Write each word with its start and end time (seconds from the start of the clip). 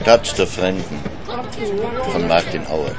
Stadt 0.00 0.38
der 0.38 0.46
Fremden 0.46 1.00
von 2.12 2.28
Martin 2.28 2.66
Auer. 2.66 2.92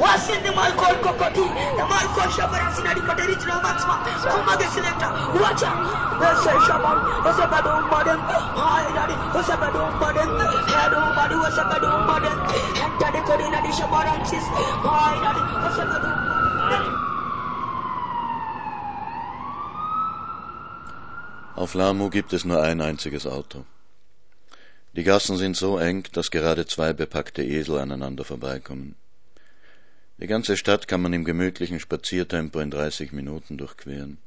wasinde 0.00 0.50
malkol 0.56 0.96
kokoti 1.04 1.44
e 1.80 1.84
malkol 1.90 2.28
shabaran 2.36 2.70
sinadi 2.76 3.00
kate 3.08 3.24
rich 3.30 3.44
romance 3.48 3.84
ma 3.88 3.96
kuma 4.32 4.54
ge 4.60 4.68
selector 4.74 5.10
wacha 5.42 5.70
wese 6.20 6.52
shabar 6.66 6.96
wese 7.24 7.44
badu 7.52 7.72
modern 7.92 8.20
hai 8.60 8.86
dadi 8.98 9.16
wese 9.34 9.54
badu 9.62 9.82
modern 10.02 10.30
hadu 10.76 11.00
badu 11.18 11.36
wese 11.44 11.62
badu 11.70 11.88
modern 12.10 12.38
enter 12.84 13.10
the 13.16 13.20
code 13.28 13.40
in 13.48 13.52
the 13.52 13.72
shabaran 13.80 14.20
sis 14.30 14.44
hai 14.84 15.16
dadi 15.24 15.42
wese 15.64 15.84
badu 15.92 16.35
Auf 21.56 21.72
Lamu 21.72 22.10
gibt 22.10 22.34
es 22.34 22.44
nur 22.44 22.62
ein 22.62 22.82
einziges 22.82 23.26
Auto. 23.26 23.64
Die 24.92 25.04
Gassen 25.04 25.38
sind 25.38 25.56
so 25.56 25.78
eng, 25.78 26.06
dass 26.12 26.30
gerade 26.30 26.66
zwei 26.66 26.92
bepackte 26.92 27.42
Esel 27.42 27.78
aneinander 27.78 28.24
vorbeikommen. 28.24 28.94
Die 30.18 30.26
ganze 30.26 30.58
Stadt 30.58 30.86
kann 30.86 31.00
man 31.00 31.14
im 31.14 31.24
gemütlichen 31.24 31.80
Spaziertempo 31.80 32.60
in 32.60 32.70
30 32.70 33.12
Minuten 33.12 33.56
durchqueren. 33.56 34.18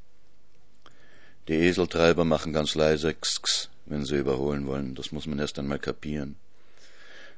Die 1.47 1.53
Eseltreiber 1.53 2.25
machen 2.25 2.51
ganz 2.51 2.73
leise 2.73 3.11
X, 3.11 3.69
wenn 3.85 4.05
sie 4.05 4.17
überholen 4.17 4.65
wollen. 4.65 4.95
Das 4.95 5.11
muss 5.11 5.27
man 5.27 5.37
erst 5.37 5.59
einmal 5.59 5.77
kapieren. 5.77 6.35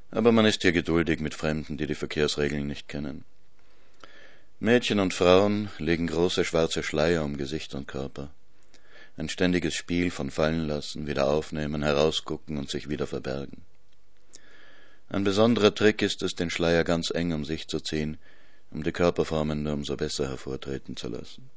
Aber 0.10 0.32
man 0.32 0.46
ist 0.46 0.62
hier 0.62 0.72
geduldig 0.72 1.20
mit 1.20 1.34
Fremden, 1.34 1.76
die 1.76 1.88
die 1.88 1.96
Verkehrsregeln 1.96 2.66
nicht 2.66 2.88
kennen. 2.88 3.26
Mädchen 4.62 5.02
und 5.02 5.14
Frauen 5.14 5.70
legen 5.80 6.08
große 6.08 6.46
schwarze 6.46 6.82
Schleier 6.82 7.26
um 7.26 7.36
Gesicht 7.36 7.76
und 7.76 7.90
Körper. 7.90 8.32
Ein 9.18 9.30
ständiges 9.30 9.74
Spiel 9.74 10.10
von 10.10 10.32
fallen 10.32 10.68
lassen, 10.68 11.08
wieder 11.08 11.28
aufnehmen, 11.28 11.84
herausgucken 11.84 12.58
und 12.58 12.70
sich 12.70 12.90
wieder 12.90 13.08
verbergen. 13.08 13.62
Ein 15.10 15.24
besonderer 15.24 15.76
Trick 15.76 16.02
ist 16.02 16.24
es, 16.24 16.36
den 16.36 16.50
Schleier 16.50 16.84
ganz 16.86 17.12
eng 17.12 17.34
um 17.34 17.44
sich 17.44 17.68
zu 17.68 17.82
ziehen, 17.82 18.18
um 18.72 18.84
die 18.84 18.94
Körperformen 18.94 19.68
umso 19.68 19.98
besser 19.98 20.30
hervortreten 20.30 20.96
zu 20.96 21.10
lassen. 21.10 21.50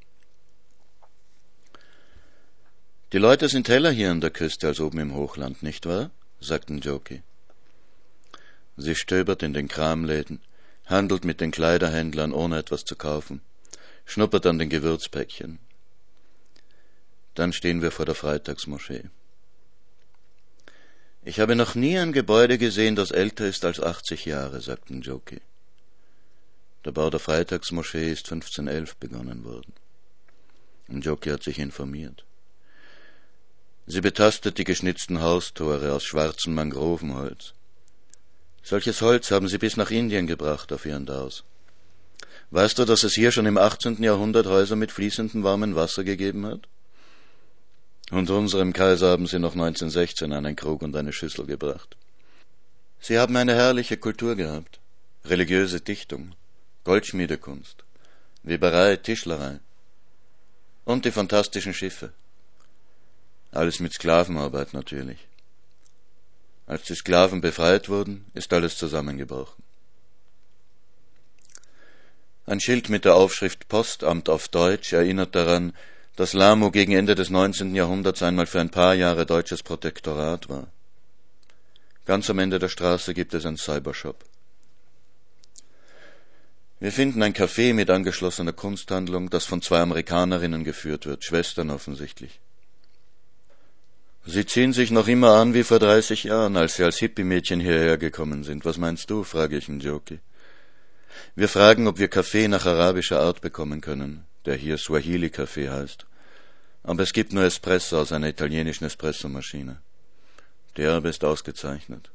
Die 3.13 3.19
Leute 3.19 3.49
sind 3.49 3.69
heller 3.69 3.93
hier 3.93 4.11
an 4.11 4.21
der 4.21 4.31
Küste 4.31 4.67
als 4.67 4.81
oben 4.81 4.99
im 4.99 5.15
Hochland, 5.15 5.63
nicht 5.63 5.87
wahr? 5.87 6.11
sagten 6.41 6.81
Joki. 6.81 7.23
Sie 8.77 8.97
stöbert 8.97 9.45
in 9.45 9.53
den 9.53 9.69
Kramläden, 9.69 10.41
handelt 10.87 11.25
mit 11.25 11.41
den 11.41 11.53
Kleiderhändlern, 11.53 12.33
ohne 12.33 12.59
etwas 12.59 12.85
zu 12.85 12.97
kaufen, 12.97 13.41
schnuppert 14.05 14.47
an 14.47 14.59
den 14.59 14.69
Gewürzpäckchen. 14.69 15.61
Dann 17.35 17.53
stehen 17.53 17.83
wir 17.83 17.91
vor 17.91 18.07
der 18.07 18.15
Freitagsmoschee. 18.15 19.05
Ich 21.25 21.41
habe 21.41 21.57
noch 21.57 21.75
nie 21.75 21.99
ein 21.99 22.13
Gebäude 22.13 22.59
gesehen, 22.59 22.97
das 22.97 23.11
älter 23.11 23.47
ist 23.47 23.65
als 23.65 23.81
80 23.81 24.27
Jahre, 24.27 24.61
sagten 24.61 25.01
Joki. 25.01 25.41
Der 26.85 26.93
Bau 26.93 27.09
der 27.09 27.21
Freitagsmoschee 27.21 28.13
ist 28.13 28.31
1511 28.31 28.97
begonnen 28.97 29.45
worden. 29.45 29.73
Njoki 30.89 31.31
hat 31.31 31.43
sich 31.43 31.59
informiert. 31.59 32.25
Sie 33.87 34.03
betastet 34.03 34.59
die 34.59 34.65
geschnitzten 34.65 35.21
Haustore 35.21 35.93
aus 35.93 36.05
schwarzem 36.05 36.55
Mangrovenholz. 36.55 37.55
Solches 38.63 39.01
Holz 39.01 39.31
haben 39.31 39.49
sie 39.49 39.59
bis 39.59 39.77
nach 39.77 39.91
Indien 39.91 40.27
gebracht 40.27 40.73
auf 40.73 40.85
ihren 40.85 41.07
Daus. 41.07 41.45
Weißt 42.51 42.79
du, 42.79 42.85
dass 42.85 43.03
es 43.03 43.15
hier 43.15 43.33
schon 43.33 43.47
im 43.47 43.59
18. 43.59 44.03
Jahrhundert 44.03 44.47
Häuser 44.47 44.77
mit 44.77 44.93
fließendem 44.93 45.43
warmen 45.43 45.75
Wasser 45.75 46.05
gegeben 46.05 46.47
hat? 46.47 46.69
Und 48.11 48.31
unserem 48.31 48.73
Kaiser 48.73 49.11
haben 49.11 49.27
sie 49.27 49.39
noch 49.39 49.53
1916 49.53 50.33
einen 50.33 50.57
Krug 50.57 50.83
und 50.83 50.95
eine 50.95 51.13
Schüssel 51.13 51.47
gebracht. 51.47 51.97
Sie 53.01 53.19
haben 53.19 53.37
eine 53.37 53.55
herrliche 53.55 53.97
Kultur 53.97 54.37
gehabt, 54.37 54.79
religiöse 55.25 55.81
Dichtung, 55.81 56.35
Goldschmiedekunst, 56.85 57.85
Weberei, 58.43 58.97
Tischlerei 58.97 59.61
und 60.85 61.05
die 61.05 61.11
fantastischen 61.11 61.75
Schiffe. 61.75 62.13
Alles 63.51 63.81
mit 63.81 63.95
Sklavenarbeit 63.95 64.75
natürlich. 64.75 65.19
Als 66.67 66.85
die 66.85 66.95
Sklaven 66.95 67.41
befreit 67.41 67.89
wurden, 67.89 68.27
ist 68.35 68.53
alles 68.53 68.77
zusammengebrochen. 68.77 69.63
Ein 72.47 72.61
Schild 72.61 72.91
mit 72.91 73.05
der 73.05 73.15
Aufschrift 73.15 73.69
Postamt 73.69 74.29
auf 74.29 74.49
Deutsch 74.49 74.93
erinnert 74.93 75.35
daran, 75.35 75.73
dass 76.17 76.33
Lamo 76.33 76.71
gegen 76.71 76.93
Ende 76.93 77.15
des 77.15 77.31
19. 77.31 77.75
Jahrhunderts 77.75 78.23
einmal 78.23 78.47
für 78.47 78.61
ein 78.61 78.71
paar 78.71 78.95
Jahre 78.95 79.27
deutsches 79.27 79.63
Protektorat 79.63 80.49
war. 80.49 80.69
Ganz 82.05 82.29
am 82.31 82.39
Ende 82.39 82.59
der 82.59 82.69
Straße 82.69 83.15
gibt 83.15 83.35
es 83.35 83.47
einen 83.47 83.57
Cybershop. 83.57 84.25
Wir 86.81 86.93
finden 86.93 87.23
ein 87.23 87.33
Café 87.33 87.73
mit 87.73 87.89
angeschlossener 87.89 88.53
Kunsthandlung, 88.53 89.31
das 89.31 89.45
von 89.45 89.63
zwei 89.63 89.81
Amerikanerinnen 89.81 90.65
geführt 90.65 91.07
wird, 91.07 91.25
Schwestern 91.25 91.71
offensichtlich. 91.71 92.41
Sie 94.27 94.47
ziehen 94.47 94.73
sich 94.73 94.91
noch 94.91 95.09
immer 95.09 95.35
an 95.35 95.55
wie 95.55 95.65
vor 95.65 95.79
dreißig 95.79 96.25
Jahren, 96.25 96.57
als 96.57 96.77
sie 96.77 96.85
als 96.85 96.99
Hippie-Mädchen 96.99 97.61
hierher 97.61 97.99
gekommen 97.99 98.43
sind. 98.43 98.65
Was 98.65 98.79
meinst 98.79 99.11
du? 99.11 99.23
frage 99.23 99.57
ich 99.57 99.69
Njoki. 99.69 100.19
Wir 101.37 101.49
fragen, 101.49 101.87
ob 101.87 101.99
wir 101.99 102.09
Kaffee 102.09 102.49
nach 102.49 102.67
arabischer 102.67 103.21
Art 103.21 103.41
bekommen 103.41 103.81
können, 103.81 104.27
der 104.47 104.57
hier 104.57 104.79
Swahili-Kaffee 104.79 105.69
heißt. 105.69 106.07
Aber 106.83 107.03
es 107.03 107.13
gibt 107.13 107.33
nur 107.33 107.45
Espresso 107.45 108.01
aus 108.01 108.13
einer 108.13 108.29
italienischen 108.29 108.85
Espressomaschine. 108.85 109.81
Der 110.77 110.93
aber 110.93 111.09
ist 111.09 111.25
ausgezeichnet. 111.25 112.11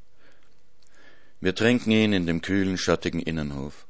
Wir 1.42 1.56
trinken 1.56 1.92
ihn 1.92 2.14
in 2.14 2.28
dem 2.28 2.42
kühlen, 2.42 2.78
schattigen 2.78 3.22
Innenhof. 3.22 3.86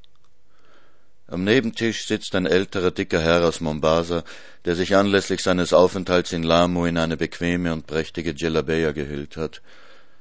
Am 1.28 1.44
Nebentisch 1.44 2.08
sitzt 2.08 2.34
ein 2.36 2.46
älterer, 2.46 2.92
dicker 2.92 3.22
Herr 3.22 3.48
aus 3.48 3.60
Mombasa, 3.60 4.24
der 4.66 4.76
sich 4.76 4.96
anlässlich 4.96 5.44
seines 5.44 5.74
Aufenthalts 5.74 6.32
in 6.34 6.44
Lamu 6.44 6.86
in 6.86 6.98
eine 6.98 7.18
bequeme 7.18 7.74
und 7.74 7.88
prächtige 7.88 8.34
Djelabeya 8.34 8.92
gehüllt 8.92 9.38
hat 9.38 9.62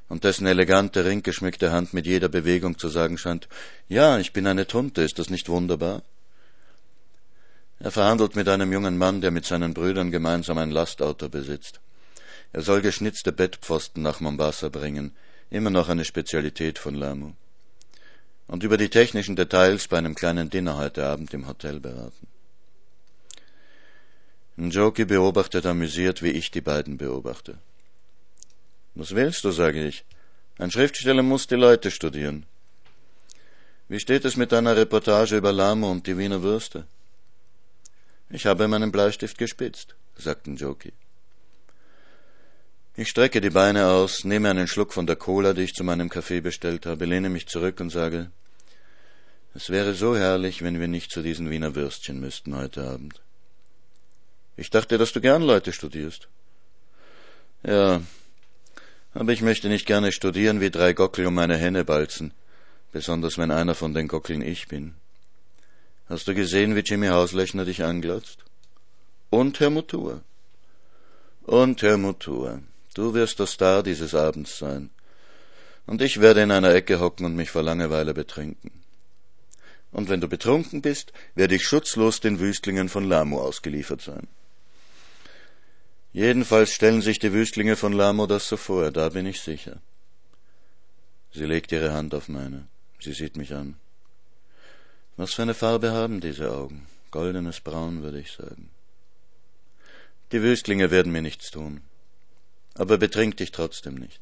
und 0.08 0.24
dessen 0.24 0.46
elegante, 0.46 1.04
ringgeschmückte 1.04 1.70
Hand 1.70 1.94
mit 1.94 2.06
jeder 2.06 2.28
Bewegung 2.28 2.78
zu 2.78 2.88
sagen 2.88 3.18
scheint, 3.18 3.48
ja, 3.88 4.18
ich 4.18 4.32
bin 4.32 4.46
eine 4.46 4.66
Tunte, 4.66 5.02
ist 5.02 5.18
das 5.18 5.30
nicht 5.30 5.48
wunderbar? 5.48 6.02
Er 7.80 7.90
verhandelt 7.90 8.34
mit 8.36 8.48
einem 8.48 8.72
jungen 8.72 8.98
Mann, 8.98 9.20
der 9.20 9.30
mit 9.30 9.44
seinen 9.44 9.74
Brüdern 9.74 10.10
gemeinsam 10.10 10.58
ein 10.58 10.70
Lastauto 10.70 11.28
besitzt. 11.28 11.80
Er 12.52 12.62
soll 12.62 12.80
geschnitzte 12.80 13.32
Bettpfosten 13.32 14.02
nach 14.02 14.20
Mombasa 14.20 14.68
bringen, 14.68 15.12
immer 15.50 15.70
noch 15.70 15.88
eine 15.88 16.04
Spezialität 16.04 16.78
von 16.78 16.94
Lamu 16.94 17.32
und 18.48 18.62
über 18.62 18.78
die 18.78 18.88
technischen 18.88 19.36
Details 19.36 19.86
bei 19.88 19.98
einem 19.98 20.14
kleinen 20.14 20.50
Dinner 20.50 20.76
heute 20.78 21.06
Abend 21.06 21.32
im 21.34 21.46
Hotel 21.46 21.78
beraten. 21.78 22.26
Njoki 24.56 25.04
beobachtet 25.04 25.66
amüsiert, 25.66 26.22
wie 26.22 26.30
ich 26.30 26.50
die 26.50 26.62
beiden 26.62 26.96
beobachte. 26.96 27.58
Was 28.94 29.14
willst 29.14 29.44
du, 29.44 29.52
sage 29.52 29.86
ich. 29.86 30.04
Ein 30.58 30.72
Schriftsteller 30.72 31.22
muss 31.22 31.46
die 31.46 31.54
Leute 31.54 31.92
studieren. 31.92 32.46
Wie 33.88 34.00
steht 34.00 34.24
es 34.24 34.36
mit 34.36 34.50
deiner 34.50 34.76
Reportage 34.76 35.36
über 35.36 35.52
Lamo 35.52 35.90
und 35.90 36.06
die 36.06 36.18
Wiener 36.18 36.42
Würste? 36.42 36.86
Ich 38.30 38.46
habe 38.46 38.68
meinen 38.68 38.92
Bleistift 38.92 39.38
gespitzt, 39.38 39.94
sagte 40.16 40.50
Njoki. 40.50 40.92
Ich 42.94 43.08
strecke 43.08 43.40
die 43.40 43.50
Beine 43.50 43.86
aus, 43.86 44.24
nehme 44.24 44.50
einen 44.50 44.66
Schluck 44.66 44.92
von 44.92 45.06
der 45.06 45.16
Cola, 45.16 45.54
die 45.54 45.62
ich 45.62 45.74
zu 45.74 45.84
meinem 45.84 46.08
Kaffee 46.08 46.40
bestellt 46.40 46.84
habe, 46.84 47.04
lehne 47.04 47.28
mich 47.28 47.46
zurück 47.46 47.80
und 47.80 47.90
sage, 47.90 48.30
es 49.54 49.70
wäre 49.70 49.94
so 49.94 50.16
herrlich, 50.16 50.62
wenn 50.62 50.78
wir 50.78 50.88
nicht 50.88 51.10
zu 51.10 51.22
diesen 51.22 51.48
Wiener 51.48 51.74
Würstchen 51.74 52.20
müssten 52.20 52.54
heute 52.54 52.82
Abend. 52.82 53.20
Ich 54.56 54.70
dachte, 54.70 54.98
dass 54.98 55.12
du 55.12 55.20
gern 55.20 55.42
Leute 55.42 55.72
studierst. 55.72 56.28
Ja, 57.62 58.02
aber 59.14 59.32
ich 59.32 59.42
möchte 59.42 59.68
nicht 59.68 59.86
gerne 59.86 60.12
studieren 60.12 60.60
wie 60.60 60.70
drei 60.70 60.92
Gockel 60.92 61.26
um 61.26 61.34
meine 61.34 61.56
Henne 61.56 61.84
balzen, 61.84 62.32
besonders 62.92 63.38
wenn 63.38 63.50
einer 63.50 63.74
von 63.74 63.94
den 63.94 64.06
Gockeln 64.06 64.42
ich 64.42 64.68
bin. 64.68 64.94
Hast 66.08 66.26
du 66.26 66.34
gesehen, 66.34 66.74
wie 66.74 66.80
Jimmy 66.80 67.08
Hauslechner 67.08 67.64
dich 67.64 67.82
anglotzt? 67.84 68.38
Und 69.30 69.60
Herr 69.60 69.70
Mutur. 69.70 70.22
Und 71.42 71.82
Herr 71.82 71.98
Mutur. 71.98 72.62
Du 72.94 73.12
wirst 73.12 73.38
der 73.38 73.46
Star 73.46 73.82
dieses 73.82 74.14
Abends 74.14 74.58
sein. 74.58 74.90
Und 75.86 76.00
ich 76.00 76.20
werde 76.20 76.42
in 76.42 76.50
einer 76.50 76.74
Ecke 76.74 76.98
hocken 77.00 77.26
und 77.26 77.36
mich 77.36 77.50
vor 77.50 77.62
Langeweile 77.62 78.14
betrinken. 78.14 78.70
Und 79.92 80.08
wenn 80.08 80.20
du 80.20 80.28
betrunken 80.28 80.82
bist, 80.82 81.12
werde 81.34 81.54
ich 81.54 81.64
schutzlos 81.64 82.20
den 82.20 82.40
Wüstlingen 82.40 82.88
von 82.88 83.04
Lamu 83.04 83.38
ausgeliefert 83.38 84.02
sein. 84.02 84.28
Jedenfalls 86.12 86.72
stellen 86.72 87.02
sich 87.02 87.18
die 87.18 87.32
Wüstlinge 87.32 87.76
von 87.76 87.92
Lamu 87.92 88.26
das 88.26 88.48
so 88.48 88.56
vor, 88.56 88.90
da 88.90 89.10
bin 89.10 89.26
ich 89.26 89.40
sicher. 89.40 89.80
Sie 91.32 91.44
legt 91.44 91.70
ihre 91.72 91.92
Hand 91.92 92.14
auf 92.14 92.28
meine. 92.28 92.66
Sie 93.00 93.12
sieht 93.12 93.36
mich 93.36 93.54
an. 93.54 93.76
Was 95.18 95.34
für 95.34 95.42
eine 95.42 95.54
Farbe 95.54 95.90
haben 95.90 96.20
diese 96.20 96.52
Augen? 96.52 96.86
Goldenes 97.10 97.58
Braun, 97.58 98.04
würde 98.04 98.20
ich 98.20 98.30
sagen. 98.30 98.70
Die 100.30 100.40
Wüstlinge 100.40 100.92
werden 100.92 101.10
mir 101.10 101.22
nichts 101.22 101.50
tun. 101.50 101.80
Aber 102.74 102.98
betrink 102.98 103.36
dich 103.36 103.50
trotzdem 103.50 103.96
nicht. 103.96 104.20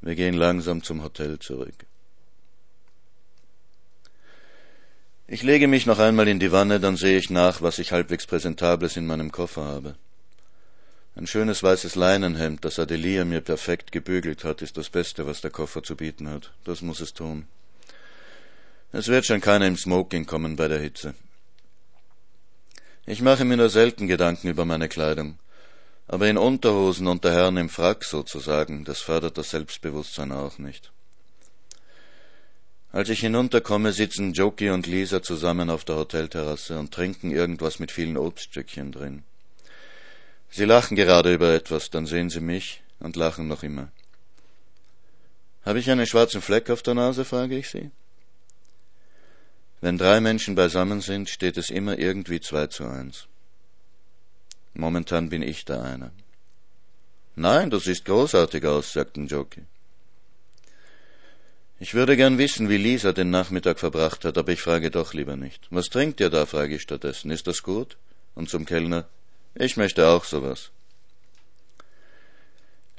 Wir 0.00 0.14
gehen 0.14 0.32
langsam 0.32 0.82
zum 0.82 1.02
Hotel 1.02 1.38
zurück. 1.38 1.84
Ich 5.26 5.42
lege 5.42 5.68
mich 5.68 5.84
noch 5.84 5.98
einmal 5.98 6.26
in 6.26 6.40
die 6.40 6.50
Wanne, 6.50 6.80
dann 6.80 6.96
sehe 6.96 7.18
ich 7.18 7.28
nach, 7.28 7.60
was 7.60 7.78
ich 7.78 7.92
halbwegs 7.92 8.26
Präsentables 8.26 8.96
in 8.96 9.06
meinem 9.06 9.30
Koffer 9.30 9.66
habe. 9.66 9.96
Ein 11.14 11.26
schönes 11.26 11.62
weißes 11.62 11.94
Leinenhemd, 11.94 12.64
das 12.64 12.78
Adelia 12.78 13.26
mir 13.26 13.42
perfekt 13.42 13.92
gebügelt 13.92 14.44
hat, 14.44 14.62
ist 14.62 14.78
das 14.78 14.88
Beste, 14.88 15.26
was 15.26 15.42
der 15.42 15.50
Koffer 15.50 15.82
zu 15.82 15.94
bieten 15.94 16.26
hat. 16.30 16.54
Das 16.64 16.80
muss 16.80 17.00
es 17.00 17.12
tun. 17.12 17.46
Es 18.96 19.08
wird 19.08 19.26
schon 19.26 19.40
keiner 19.40 19.66
im 19.66 19.76
Smoking 19.76 20.24
kommen 20.24 20.54
bei 20.54 20.68
der 20.68 20.78
Hitze. 20.78 21.16
Ich 23.06 23.22
mache 23.22 23.44
mir 23.44 23.56
nur 23.56 23.68
selten 23.68 24.06
Gedanken 24.06 24.46
über 24.46 24.64
meine 24.64 24.88
Kleidung. 24.88 25.36
Aber 26.06 26.28
in 26.28 26.38
Unterhosen 26.38 27.08
und 27.08 27.24
der 27.24 27.32
Herren 27.32 27.56
im 27.56 27.68
Frack 27.68 28.04
sozusagen, 28.04 28.84
das 28.84 29.00
fördert 29.00 29.36
das 29.36 29.50
Selbstbewusstsein 29.50 30.30
auch 30.30 30.58
nicht. 30.58 30.92
Als 32.92 33.08
ich 33.08 33.18
hinunterkomme, 33.18 33.92
sitzen 33.92 34.32
Joki 34.32 34.70
und 34.70 34.86
Lisa 34.86 35.24
zusammen 35.24 35.70
auf 35.70 35.84
der 35.84 35.96
Hotelterrasse 35.96 36.78
und 36.78 36.94
trinken 36.94 37.32
irgendwas 37.32 37.80
mit 37.80 37.90
vielen 37.90 38.16
Obststückchen 38.16 38.92
drin. 38.92 39.24
Sie 40.50 40.66
lachen 40.66 40.94
gerade 40.94 41.34
über 41.34 41.52
etwas, 41.52 41.90
dann 41.90 42.06
sehen 42.06 42.30
sie 42.30 42.38
mich 42.38 42.80
und 43.00 43.16
lachen 43.16 43.48
noch 43.48 43.64
immer. 43.64 43.88
Habe 45.64 45.80
ich 45.80 45.90
einen 45.90 46.06
schwarzen 46.06 46.40
Fleck 46.40 46.70
auf 46.70 46.84
der 46.84 46.94
Nase? 46.94 47.24
frage 47.24 47.58
ich 47.58 47.68
sie. 47.70 47.90
Wenn 49.84 49.98
drei 49.98 50.18
Menschen 50.22 50.54
beisammen 50.54 51.02
sind, 51.02 51.28
steht 51.28 51.58
es 51.58 51.68
immer 51.68 51.98
irgendwie 51.98 52.40
zwei 52.40 52.68
zu 52.68 52.86
eins. 52.86 53.26
Momentan 54.72 55.28
bin 55.28 55.42
ich 55.42 55.66
der 55.66 55.82
eine. 55.82 56.10
Nein, 57.36 57.68
du 57.68 57.78
siehst 57.78 58.06
großartig 58.06 58.64
aus, 58.64 58.94
sagten 58.94 59.26
Joki. 59.26 59.60
Ich 61.78 61.92
würde 61.92 62.16
gern 62.16 62.38
wissen, 62.38 62.70
wie 62.70 62.78
Lisa 62.78 63.12
den 63.12 63.28
Nachmittag 63.28 63.78
verbracht 63.78 64.24
hat, 64.24 64.38
aber 64.38 64.52
ich 64.52 64.62
frage 64.62 64.90
doch 64.90 65.12
lieber 65.12 65.36
nicht. 65.36 65.66
Was 65.68 65.90
trinkt 65.90 66.18
ihr 66.18 66.30
da? 66.30 66.46
frage 66.46 66.76
ich 66.76 66.82
stattdessen. 66.82 67.30
Ist 67.30 67.46
das 67.46 67.62
gut? 67.62 67.98
Und 68.34 68.48
zum 68.48 68.64
Kellner. 68.64 69.06
Ich 69.54 69.76
möchte 69.76 70.08
auch 70.08 70.24
sowas. 70.24 70.70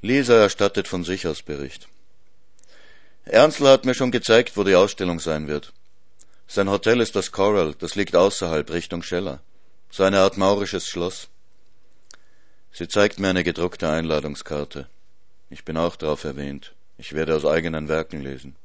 Lisa 0.02 0.36
erstattet 0.36 0.88
von 0.88 1.04
sich 1.04 1.26
aus 1.26 1.42
Bericht. 1.42 1.88
Ernstl 3.24 3.70
hat 3.70 3.86
mir 3.86 3.96
schon 3.96 4.12
gezeigt, 4.12 4.56
wo 4.56 4.64
die 4.64 4.76
Ausstellung 4.76 5.20
sein 5.20 5.48
wird. 5.48 5.74
Sein 6.48 6.70
Hotel 6.70 7.02
ist 7.02 7.16
das 7.16 7.32
Coral, 7.32 7.76
das 7.80 7.96
liegt 7.96 8.16
außerhalb 8.16 8.70
Richtung 8.72 9.02
Scheller. 9.02 9.42
So 9.90 10.04
eine 10.04 10.20
Art 10.20 10.38
maurisches 10.38 10.88
Schloss. 10.88 11.30
Sie 12.72 12.88
zeigt 12.88 13.20
mir 13.20 13.30
eine 13.30 13.44
gedruckte 13.44 13.90
Einladungskarte. 13.90 14.88
Ich 15.50 15.66
bin 15.66 15.78
auch 15.78 15.96
darauf 15.96 16.24
erwähnt. 16.24 16.74
Ich 16.98 17.14
werde 17.14 17.36
aus 17.36 17.46
eigenen 17.46 17.88
Werken 17.88 18.22
lesen. 18.22 18.56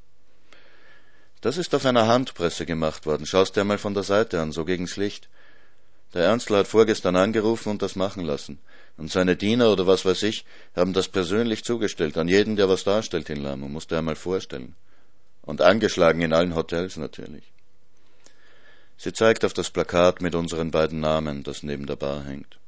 Das 1.41 1.57
ist 1.57 1.75
auf 1.75 1.87
einer 1.87 2.07
Handpresse 2.07 2.67
gemacht 2.67 3.07
worden. 3.07 3.27
Schau's 3.27 3.53
dir 3.53 3.65
mal 3.65 3.79
von 3.79 3.95
der 3.95 4.03
Seite 4.03 4.41
an, 4.41 4.53
so 4.53 4.65
gegen's 4.65 4.97
Licht. 4.97 5.29
Der 6.13 6.25
Ernstler 6.25 6.59
hat 6.59 6.67
vorgestern 6.67 7.17
angerufen 7.17 7.71
und 7.71 7.83
das 7.83 7.97
machen 7.97 8.25
lassen. 8.25 8.59
Und 8.97 9.11
seine 9.11 9.37
Diener 9.37 9.73
oder 9.73 9.87
was 9.87 10.05
weiß 10.05 10.23
ich 10.25 10.45
haben 10.77 10.93
das 10.93 11.09
persönlich 11.09 11.65
zugestellt 11.65 12.19
an 12.19 12.29
jeden, 12.29 12.57
der 12.57 12.69
was 12.69 12.85
darstellt 12.85 13.31
in 13.31 13.43
Lamo, 13.43 13.69
musst 13.69 13.91
du 13.91 13.97
einmal 13.97 14.17
vorstellen. 14.17 14.75
Und 15.43 15.63
angeschlagen 15.63 16.21
in 16.21 16.35
allen 16.35 16.55
Hotels 16.55 16.97
natürlich. 16.99 17.45
Sie 19.03 19.15
zeigt 19.15 19.47
auf 19.47 19.55
das 19.55 19.71
Plakat 19.71 20.21
mit 20.21 20.35
unseren 20.35 20.71
beiden 20.71 21.01
Namen, 21.01 21.43
das 21.43 21.63
neben 21.63 21.87
der 21.87 21.97
Bar 21.97 22.23
hängt. 22.27 22.59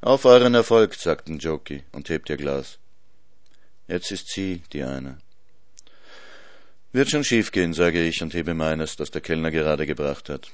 Auf 0.00 0.24
euren 0.24 0.54
Erfolg, 0.54 0.96
sagten 0.96 1.38
Joki 1.38 1.84
und 1.92 2.08
hebt 2.08 2.28
ihr 2.30 2.36
Glas. 2.36 2.78
Jetzt 3.86 4.10
ist 4.10 4.28
sie 4.28 4.64
die 4.72 4.82
eine. 4.82 5.18
Wird 6.90 7.10
schon 7.10 7.22
schief 7.22 7.52
gehen, 7.52 7.74
sage 7.74 8.02
ich 8.02 8.24
und 8.24 8.34
hebe 8.34 8.54
meines, 8.54 8.96
das 8.96 9.12
der 9.12 9.20
Kellner 9.20 9.52
gerade 9.52 9.86
gebracht 9.86 10.28
hat. 10.28 10.50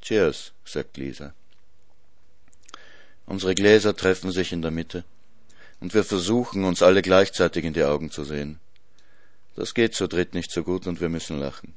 Cheers, 0.00 0.52
sagt 0.64 0.96
Lisa. 0.96 1.34
Unsere 3.26 3.54
Gläser 3.54 3.94
treffen 3.94 4.32
sich 4.32 4.52
in 4.52 4.62
der 4.62 4.70
Mitte, 4.70 5.04
und 5.80 5.92
wir 5.92 6.02
versuchen, 6.02 6.64
uns 6.64 6.80
alle 6.80 7.02
gleichzeitig 7.02 7.66
in 7.66 7.74
die 7.74 7.84
Augen 7.84 8.10
zu 8.10 8.24
sehen. 8.24 8.58
Das 9.54 9.74
geht 9.74 9.94
zu 9.94 10.06
dritt 10.06 10.32
nicht 10.32 10.50
so 10.50 10.62
gut, 10.62 10.86
und 10.86 11.02
wir 11.02 11.10
müssen 11.10 11.38
lachen. 11.38 11.74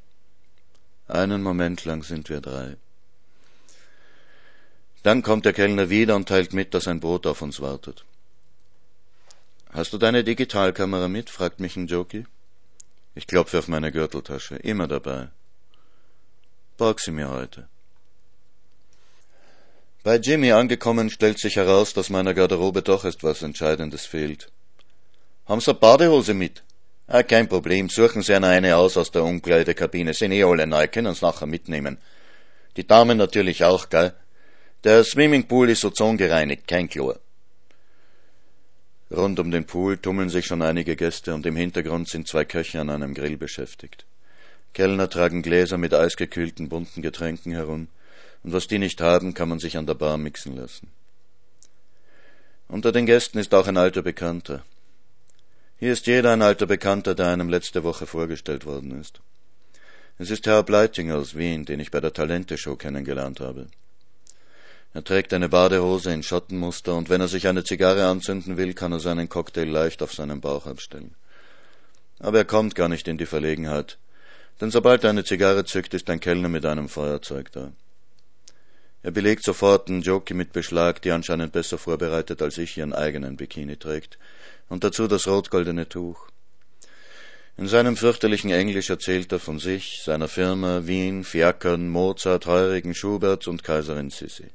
Einen 1.10 1.42
Moment 1.42 1.86
lang 1.86 2.04
sind 2.04 2.30
wir 2.30 2.40
drei. 2.40 2.78
Dann 5.02 5.24
kommt 5.24 5.44
der 5.44 5.54
Kellner 5.54 5.90
wieder 5.90 6.16
und 6.16 6.30
teilt 6.30 6.54
mit, 6.54 6.76
dass 6.76 6.88
ein 6.88 7.00
Boot 7.00 7.26
auf 7.26 7.42
uns 7.42 7.60
wartet. 7.60 8.06
Hast 9.72 9.92
du 9.92 9.98
deine 9.98 10.24
Digitalkamera 10.24 11.08
mit? 11.08 11.32
fragt 11.32 11.60
mich 11.60 11.76
ein 11.76 11.88
Jockey. 11.88 12.28
Ich 13.16 13.26
klopfe 13.26 13.58
auf 13.58 13.68
meine 13.68 13.92
Gürteltasche, 13.92 14.58
immer 14.58 14.88
dabei. 14.88 15.30
Borg 16.78 17.00
sie 17.00 17.12
mir 17.12 17.32
heute. 17.32 17.68
Bei 20.04 20.18
Jimmy 20.18 20.52
angekommen, 20.52 21.10
stellt 21.10 21.40
sich 21.40 21.56
heraus, 21.56 21.94
dass 21.94 22.12
meiner 22.12 22.36
Garderobe 22.36 22.84
doch 22.84 23.04
etwas 23.04 23.42
Entscheidendes 23.42 24.06
fehlt. 24.06 24.52
Haben 25.48 25.60
Sie 25.60 25.74
Badehose 25.74 26.36
mit? 26.36 26.64
Ah, 27.12 27.24
kein 27.24 27.50
Problem, 27.50 27.90
suchen 27.90 28.22
Sie 28.22 28.36
eine 28.36 28.76
aus 28.76 28.96
aus 28.96 29.10
der 29.10 29.24
Umkleidekabine, 29.24 30.14
sind 30.14 30.32
eh 30.32 30.44
alle 30.44 30.68
neu, 30.68 30.88
können 30.88 31.16
Sie 31.16 31.26
nachher 31.26 31.48
mitnehmen. 31.48 31.98
Die 32.78 32.86
Damen 32.86 33.18
natürlich 33.18 33.64
auch, 33.64 33.90
gell? 33.90 34.14
Der 34.84 35.04
Swimmingpool 35.04 35.72
ist 35.72 35.84
ozongereinigt, 35.84 36.68
kein 36.68 36.88
Chlor. 36.88 37.20
Rund 39.10 39.40
um 39.40 39.50
den 39.50 39.66
Pool 39.66 39.98
tummeln 39.98 40.30
sich 40.30 40.46
schon 40.46 40.62
einige 40.62 40.96
Gäste 40.96 41.34
und 41.34 41.48
im 41.48 41.56
Hintergrund 41.56 42.08
sind 42.08 42.28
zwei 42.28 42.46
Köche 42.46 42.80
an 42.80 42.92
einem 42.92 43.16
Grill 43.16 43.38
beschäftigt. 43.38 44.06
Kellner 44.76 45.10
tragen 45.10 45.42
Gläser 45.42 45.80
mit 45.80 45.96
eisgekühlten 45.96 46.70
bunten 46.70 47.02
Getränken 47.02 47.54
herum, 47.54 47.88
und 48.44 48.54
was 48.54 48.68
die 48.68 48.78
nicht 48.78 49.02
haben, 49.02 49.34
kann 49.34 49.50
man 49.50 49.58
sich 49.58 49.78
an 49.78 49.88
der 49.88 49.96
Bar 49.96 50.20
mixen 50.20 50.56
lassen. 50.56 50.92
Unter 52.68 52.92
den 52.92 53.08
Gästen 53.08 53.40
ist 53.40 53.52
auch 53.56 53.66
ein 53.66 53.78
alter 53.78 54.04
Bekannter. 54.04 54.64
Hier 55.80 55.94
ist 55.94 56.08
jeder 56.08 56.34
ein 56.34 56.42
alter 56.42 56.66
Bekannter, 56.66 57.16
der 57.16 57.28
einem 57.28 57.48
letzte 57.48 57.86
Woche 57.86 58.06
vorgestellt 58.06 58.66
worden 58.66 59.00
ist. 59.00 59.22
Es 60.18 60.30
ist 60.30 60.46
Herr 60.46 60.62
Bleitinger 60.64 61.16
aus 61.16 61.38
Wien, 61.38 61.64
den 61.64 61.80
ich 61.80 61.90
bei 61.90 62.02
der 62.02 62.12
Talente-Show 62.12 62.76
kennengelernt 62.76 63.40
habe. 63.40 63.68
Er 64.94 65.06
trägt 65.06 65.34
eine 65.34 65.48
Badehose 65.48 66.12
in 66.12 66.22
Schottenmuster 66.22 66.96
und 66.96 67.10
wenn 67.10 67.22
er 67.22 67.30
sich 67.30 67.48
eine 67.48 67.64
Zigarre 67.64 68.08
anzünden 68.08 68.58
will, 68.58 68.74
kann 68.74 68.92
er 68.92 69.00
seinen 69.00 69.30
Cocktail 69.30 69.70
leicht 69.70 70.04
auf 70.04 70.14
seinen 70.14 70.42
Bauch 70.42 70.66
abstellen. 70.66 71.16
Aber 72.20 72.40
er 72.40 72.46
kommt 72.46 72.76
gar 72.76 72.90
nicht 72.90 73.08
in 73.08 73.18
die 73.18 73.26
Verlegenheit, 73.26 73.98
denn 74.60 74.72
sobald 74.72 75.06
er 75.06 75.12
eine 75.12 75.24
Zigarre 75.24 75.64
zückt, 75.64 75.94
ist 75.94 76.10
ein 76.10 76.20
Kellner 76.20 76.50
mit 76.50 76.66
einem 76.66 76.90
Feuerzeug 76.90 77.54
da. 77.54 77.72
Er 79.02 79.12
belegt 79.12 79.46
sofort 79.46 79.88
einen 79.88 80.02
Jockey 80.02 80.34
mit 80.34 80.52
Beschlag, 80.52 81.02
die 81.02 81.12
anscheinend 81.12 81.54
besser 81.54 81.78
vorbereitet 81.78 82.42
als 82.42 82.58
ich 82.58 82.78
ihren 82.78 82.92
eigenen 82.92 83.38
Bikini 83.38 83.78
trägt, 83.78 84.18
und 84.70 84.84
dazu 84.84 85.08
das 85.08 85.28
rot-goldene 85.28 85.90
Tuch. 85.90 86.30
In 87.58 87.68
seinem 87.68 87.98
fürchterlichen 87.98 88.52
Englisch 88.52 88.90
erzählt 88.90 89.32
er 89.34 89.40
von 89.40 89.60
sich, 89.60 90.02
seiner 90.06 90.30
Firma, 90.30 90.88
Wien, 90.88 91.26
Fiakern, 91.26 91.90
Mozart, 91.90 92.46
Heurigen, 92.46 92.96
Schubert 92.96 93.48
und 93.48 93.64
Kaiserin 93.64 94.12
Sissi. 94.12 94.50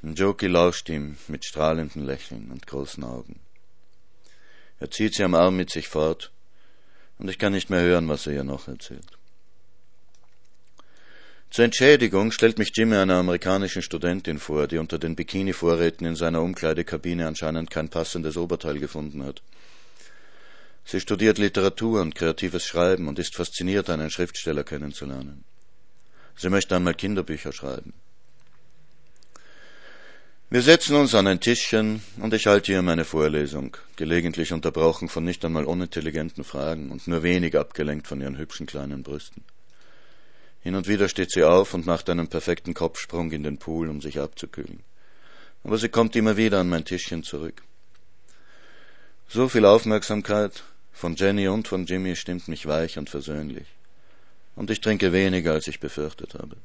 Njoki 0.00 0.46
lauscht 0.46 0.88
ihm 0.88 1.18
mit 1.26 1.44
strahlenden 1.44 2.06
Lächeln 2.06 2.50
und 2.50 2.66
großen 2.66 3.04
Augen. 3.04 3.40
Er 4.80 4.90
zieht 4.90 5.14
sie 5.14 5.24
am 5.24 5.34
Arm 5.34 5.56
mit 5.56 5.70
sich 5.70 5.88
fort, 5.88 6.30
und 7.18 7.28
ich 7.28 7.38
kann 7.38 7.52
nicht 7.52 7.68
mehr 7.68 7.82
hören, 7.82 8.08
was 8.08 8.26
er 8.26 8.34
ihr 8.34 8.44
noch 8.44 8.68
erzählt. 8.68 9.17
Zur 11.50 11.64
Entschädigung 11.64 12.30
stellt 12.30 12.58
mich 12.58 12.72
Jimmy 12.74 12.96
einer 12.96 13.14
amerikanischen 13.14 13.80
Studentin 13.80 14.38
vor, 14.38 14.66
die 14.66 14.78
unter 14.78 14.98
den 14.98 15.16
Bikini-Vorräten 15.16 16.06
in 16.06 16.14
seiner 16.14 16.42
Umkleidekabine 16.42 17.26
anscheinend 17.26 17.70
kein 17.70 17.88
passendes 17.88 18.36
Oberteil 18.36 18.78
gefunden 18.78 19.24
hat. 19.24 19.42
Sie 20.84 21.00
studiert 21.00 21.38
Literatur 21.38 22.00
und 22.02 22.14
kreatives 22.14 22.64
Schreiben 22.64 23.08
und 23.08 23.18
ist 23.18 23.34
fasziniert, 23.34 23.90
einen 23.90 24.10
Schriftsteller 24.10 24.62
kennenzulernen. 24.62 25.44
Sie 26.36 26.50
möchte 26.50 26.76
einmal 26.76 26.94
Kinderbücher 26.94 27.52
schreiben. 27.52 27.92
Wir 30.50 30.62
setzen 30.62 30.96
uns 30.96 31.14
an 31.14 31.26
ein 31.26 31.40
Tischchen 31.40 32.02
und 32.20 32.32
ich 32.32 32.46
halte 32.46 32.72
ihr 32.72 32.80
meine 32.80 33.04
Vorlesung, 33.04 33.76
gelegentlich 33.96 34.52
unterbrochen 34.52 35.08
von 35.08 35.24
nicht 35.24 35.44
einmal 35.44 35.64
unintelligenten 35.64 36.42
Fragen 36.44 36.90
und 36.90 37.06
nur 37.06 37.22
wenig 37.22 37.58
abgelenkt 37.58 38.06
von 38.06 38.20
ihren 38.20 38.38
hübschen 38.38 38.66
kleinen 38.66 39.02
Brüsten. 39.02 39.44
Hin 40.68 40.74
und 40.74 40.86
wieder 40.86 41.08
steht 41.08 41.30
sie 41.30 41.44
auf 41.44 41.72
und 41.72 41.86
macht 41.86 42.10
einen 42.10 42.28
perfekten 42.28 42.74
Kopfsprung 42.74 43.32
in 43.32 43.42
den 43.42 43.56
Pool, 43.56 43.88
um 43.88 44.02
sich 44.02 44.20
abzukühlen. 44.20 44.80
Aber 45.64 45.78
sie 45.78 45.88
kommt 45.88 46.14
immer 46.14 46.36
wieder 46.36 46.60
an 46.60 46.68
mein 46.68 46.84
Tischchen 46.84 47.22
zurück. 47.22 47.62
So 49.30 49.48
viel 49.48 49.64
Aufmerksamkeit 49.64 50.64
von 50.92 51.16
Jenny 51.16 51.48
und 51.48 51.68
von 51.68 51.86
Jimmy 51.86 52.16
stimmt 52.16 52.48
mich 52.48 52.66
weich 52.66 52.98
und 52.98 53.08
versöhnlich. 53.08 53.66
Und 54.56 54.70
ich 54.70 54.82
trinke 54.82 55.10
weniger, 55.10 55.54
als 55.54 55.68
ich 55.68 55.80
befürchtet 55.80 56.34
habe. 56.34 56.56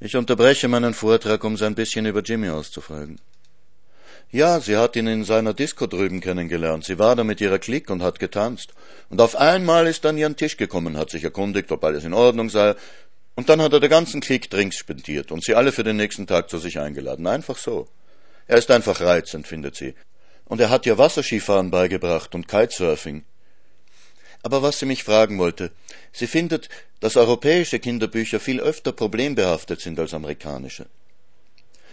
Ich 0.00 0.16
unterbreche 0.16 0.68
meinen 0.68 0.94
Vortrag, 0.94 1.44
um 1.44 1.58
Sie 1.58 1.66
ein 1.66 1.74
bisschen 1.74 2.06
über 2.06 2.22
Jimmy 2.22 2.48
auszufragen. 2.48 3.20
Ja, 4.30 4.60
sie 4.60 4.76
hat 4.76 4.94
ihn 4.94 5.06
in 5.06 5.24
seiner 5.24 5.54
Disco 5.54 5.86
drüben 5.86 6.20
kennengelernt. 6.20 6.84
Sie 6.84 6.98
war 6.98 7.16
da 7.16 7.24
mit 7.24 7.40
ihrer 7.40 7.58
Clique 7.58 7.90
und 7.90 8.02
hat 8.02 8.18
getanzt. 8.18 8.74
Und 9.08 9.22
auf 9.22 9.36
einmal 9.36 9.86
ist 9.86 10.04
er 10.04 10.10
an 10.10 10.18
ihren 10.18 10.36
Tisch 10.36 10.58
gekommen, 10.58 10.98
hat 10.98 11.08
sich 11.08 11.24
erkundigt, 11.24 11.72
ob 11.72 11.82
alles 11.82 12.04
in 12.04 12.12
Ordnung 12.12 12.50
sei. 12.50 12.74
Und 13.36 13.48
dann 13.48 13.62
hat 13.62 13.72
er 13.72 13.80
der 13.80 13.88
ganzen 13.88 14.20
Clique 14.20 14.48
Drinks 14.48 14.76
spendiert 14.76 15.32
und 15.32 15.42
sie 15.44 15.54
alle 15.54 15.72
für 15.72 15.82
den 15.82 15.96
nächsten 15.96 16.26
Tag 16.26 16.50
zu 16.50 16.58
sich 16.58 16.78
eingeladen. 16.78 17.26
Einfach 17.26 17.56
so. 17.56 17.88
Er 18.46 18.58
ist 18.58 18.70
einfach 18.70 19.00
reizend, 19.00 19.46
findet 19.46 19.76
sie. 19.76 19.94
Und 20.44 20.60
er 20.60 20.68
hat 20.68 20.84
ihr 20.84 20.98
Wasserskifahren 20.98 21.70
beigebracht 21.70 22.34
und 22.34 22.48
Kitesurfing. 22.48 23.24
Aber 24.42 24.62
was 24.62 24.78
sie 24.78 24.86
mich 24.86 25.04
fragen 25.04 25.38
wollte, 25.38 25.70
sie 26.12 26.26
findet, 26.26 26.68
dass 27.00 27.16
europäische 27.16 27.78
Kinderbücher 27.78 28.40
viel 28.40 28.60
öfter 28.60 28.92
problembehaftet 28.92 29.80
sind 29.80 29.98
als 29.98 30.12
amerikanische. 30.12 30.86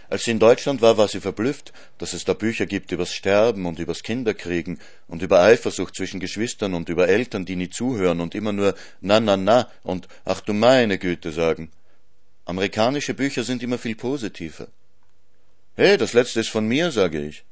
Als 0.08 0.24
sie 0.24 0.30
in 0.30 0.38
Deutschland 0.38 0.82
war, 0.82 0.96
war 0.98 1.08
sie 1.08 1.20
verblüfft, 1.20 1.72
dass 1.98 2.12
es 2.12 2.24
da 2.24 2.32
Bücher 2.32 2.66
gibt 2.66 2.92
übers 2.92 3.12
Sterben 3.12 3.66
und 3.66 3.78
übers 3.80 4.02
Kinderkriegen 4.02 4.78
und 5.08 5.22
über 5.22 5.40
Eifersucht 5.40 5.96
zwischen 5.96 6.20
Geschwistern 6.20 6.74
und 6.74 6.88
über 6.88 7.08
Eltern, 7.08 7.44
die 7.44 7.56
nie 7.56 7.70
zuhören 7.70 8.20
und 8.20 8.34
immer 8.34 8.52
nur 8.52 8.74
na 9.00 9.18
na 9.18 9.36
na 9.36 9.68
und 9.82 10.06
ach 10.24 10.40
du 10.40 10.52
meine 10.52 10.98
Güte 10.98 11.32
sagen. 11.32 11.70
Amerikanische 12.44 13.14
Bücher 13.14 13.42
sind 13.42 13.62
immer 13.64 13.78
viel 13.78 13.96
positiver. 13.96 14.68
Hey, 15.74 15.96
das 15.96 16.12
letzte 16.12 16.40
ist 16.40 16.50
von 16.50 16.68
mir, 16.68 16.92
sage 16.92 17.26
ich. 17.26 17.44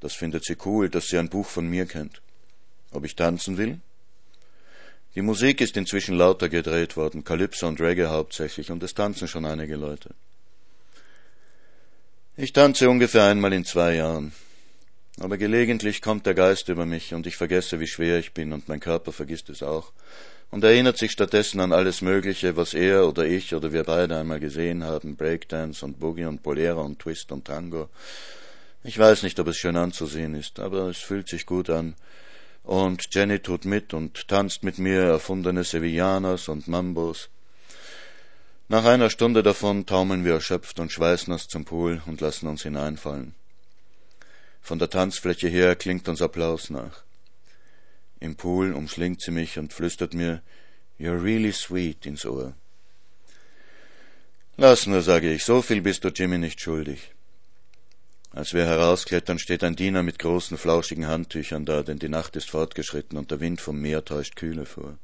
Das 0.00 0.14
findet 0.14 0.44
sie 0.44 0.56
cool, 0.64 0.88
dass 0.88 1.06
sie 1.06 1.18
ein 1.18 1.28
Buch 1.28 1.46
von 1.46 1.68
mir 1.68 1.86
kennt. 1.86 2.20
Ob 2.90 3.04
ich 3.04 3.14
tanzen 3.14 3.56
will? 3.56 3.80
Die 5.14 5.22
Musik 5.22 5.60
ist 5.60 5.76
inzwischen 5.76 6.16
lauter 6.16 6.48
gedreht 6.48 6.96
worden, 6.96 7.24
Calypso 7.24 7.66
und 7.66 7.80
Reggae 7.80 8.06
hauptsächlich, 8.06 8.70
und 8.70 8.82
es 8.82 8.94
tanzen 8.94 9.28
schon 9.28 9.44
einige 9.44 9.76
Leute. 9.76 10.14
Ich 12.40 12.52
tanze 12.52 12.88
ungefähr 12.88 13.24
einmal 13.24 13.52
in 13.52 13.64
zwei 13.64 13.96
Jahren. 13.96 14.30
Aber 15.18 15.38
gelegentlich 15.38 16.00
kommt 16.00 16.24
der 16.24 16.34
Geist 16.34 16.68
über 16.68 16.86
mich 16.86 17.12
und 17.12 17.26
ich 17.26 17.36
vergesse, 17.36 17.80
wie 17.80 17.88
schwer 17.88 18.20
ich 18.20 18.32
bin 18.32 18.52
und 18.52 18.68
mein 18.68 18.78
Körper 18.78 19.10
vergisst 19.10 19.50
es 19.50 19.60
auch 19.60 19.90
und 20.52 20.62
erinnert 20.62 20.98
sich 20.98 21.10
stattdessen 21.10 21.58
an 21.58 21.72
alles 21.72 22.00
Mögliche, 22.00 22.56
was 22.56 22.74
er 22.74 23.08
oder 23.08 23.26
ich 23.26 23.56
oder 23.56 23.72
wir 23.72 23.82
beide 23.82 24.16
einmal 24.16 24.38
gesehen 24.38 24.84
haben, 24.84 25.16
Breakdance 25.16 25.84
und 25.84 25.98
Boogie 25.98 26.26
und 26.26 26.44
Bolero 26.44 26.80
und 26.84 27.00
Twist 27.00 27.32
und 27.32 27.44
Tango. 27.44 27.88
Ich 28.84 28.96
weiß 28.96 29.24
nicht, 29.24 29.40
ob 29.40 29.48
es 29.48 29.56
schön 29.56 29.74
anzusehen 29.74 30.36
ist, 30.36 30.60
aber 30.60 30.90
es 30.90 30.98
fühlt 30.98 31.28
sich 31.28 31.44
gut 31.44 31.68
an. 31.68 31.96
Und 32.62 33.04
Jenny 33.10 33.40
tut 33.40 33.64
mit 33.64 33.92
und 33.94 34.28
tanzt 34.28 34.62
mit 34.62 34.78
mir 34.78 35.00
erfundene 35.00 35.64
Sevillanas 35.64 36.46
und 36.46 36.68
Mambos. 36.68 37.30
Nach 38.70 38.84
einer 38.84 39.08
Stunde 39.08 39.42
davon 39.42 39.86
taumeln 39.86 40.26
wir 40.26 40.34
erschöpft 40.34 40.78
und 40.78 40.92
schweißnass 40.92 41.48
zum 41.48 41.64
Pool 41.64 42.02
und 42.04 42.20
lassen 42.20 42.46
uns 42.48 42.62
hineinfallen. 42.62 43.34
Von 44.60 44.78
der 44.78 44.90
Tanzfläche 44.90 45.48
her 45.48 45.74
klingt 45.74 46.06
uns 46.06 46.20
Applaus 46.20 46.68
nach. 46.68 47.02
Im 48.20 48.36
Pool 48.36 48.74
umschlingt 48.74 49.22
sie 49.22 49.30
mich 49.30 49.58
und 49.58 49.72
flüstert 49.72 50.12
mir 50.12 50.42
You're 51.00 51.22
really 51.22 51.52
sweet 51.52 52.04
ins 52.04 52.26
Ohr. 52.26 52.54
Lass 54.58 54.86
nur, 54.86 55.00
sage 55.00 55.32
ich, 55.32 55.44
so 55.44 55.62
viel 55.62 55.80
bist 55.80 56.04
du 56.04 56.08
Jimmy 56.08 56.36
nicht 56.36 56.60
schuldig. 56.60 57.12
Als 58.32 58.52
wir 58.52 58.66
herausklettern, 58.66 59.38
steht 59.38 59.64
ein 59.64 59.76
Diener 59.76 60.02
mit 60.02 60.18
großen, 60.18 60.58
flauschigen 60.58 61.06
Handtüchern 61.06 61.64
da, 61.64 61.82
denn 61.82 61.98
die 61.98 62.10
Nacht 62.10 62.36
ist 62.36 62.50
fortgeschritten 62.50 63.16
und 63.16 63.30
der 63.30 63.40
Wind 63.40 63.62
vom 63.62 63.80
Meer 63.80 64.04
täuscht 64.04 64.36
Kühle 64.36 64.66
vor. 64.66 64.98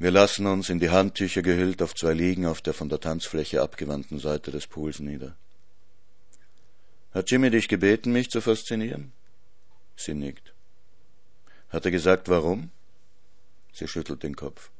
Wir 0.00 0.10
lassen 0.10 0.46
uns 0.46 0.70
in 0.70 0.80
die 0.80 0.88
Handtücher 0.88 1.42
gehüllt 1.42 1.82
auf 1.82 1.94
zwei 1.94 2.14
Liegen 2.14 2.46
auf 2.46 2.62
der 2.62 2.72
von 2.72 2.88
der 2.88 3.00
Tanzfläche 3.00 3.60
abgewandten 3.60 4.18
Seite 4.18 4.50
des 4.50 4.66
Pools 4.66 4.98
nieder. 4.98 5.36
Hat 7.12 7.30
Jimmy 7.30 7.50
dich 7.50 7.68
gebeten, 7.68 8.10
mich 8.10 8.30
zu 8.30 8.40
faszinieren? 8.40 9.12
Sie 9.96 10.14
nickt. 10.14 10.54
Hat 11.68 11.84
er 11.84 11.90
gesagt, 11.90 12.30
warum? 12.30 12.70
Sie 13.74 13.86
schüttelt 13.86 14.22
den 14.22 14.36
Kopf. 14.36 14.70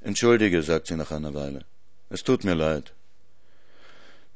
Entschuldige, 0.00 0.62
sagt 0.62 0.86
sie 0.86 0.96
nach 0.96 1.10
einer 1.10 1.34
Weile. 1.34 1.66
Es 2.08 2.24
tut 2.24 2.44
mir 2.44 2.54
leid. 2.54 2.94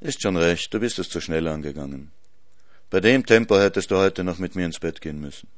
Ist 0.01 0.21
schon 0.21 0.37
recht, 0.37 0.75
du 0.75 0.79
bist 0.79 0.99
es 0.99 1.09
zu 1.09 1.23
schnell 1.23 1.49
angegangen. 1.49 2.13
Bei 2.91 3.01
dem 3.01 3.25
Tempo 3.25 3.59
hättest 3.59 3.91
du 3.91 3.97
heute 3.97 4.25
noch 4.25 4.37
mit 4.39 4.57
mir 4.57 4.67
ins 4.67 4.79
Bett 4.79 5.01
gehen 5.01 5.21
müssen. 5.21 5.49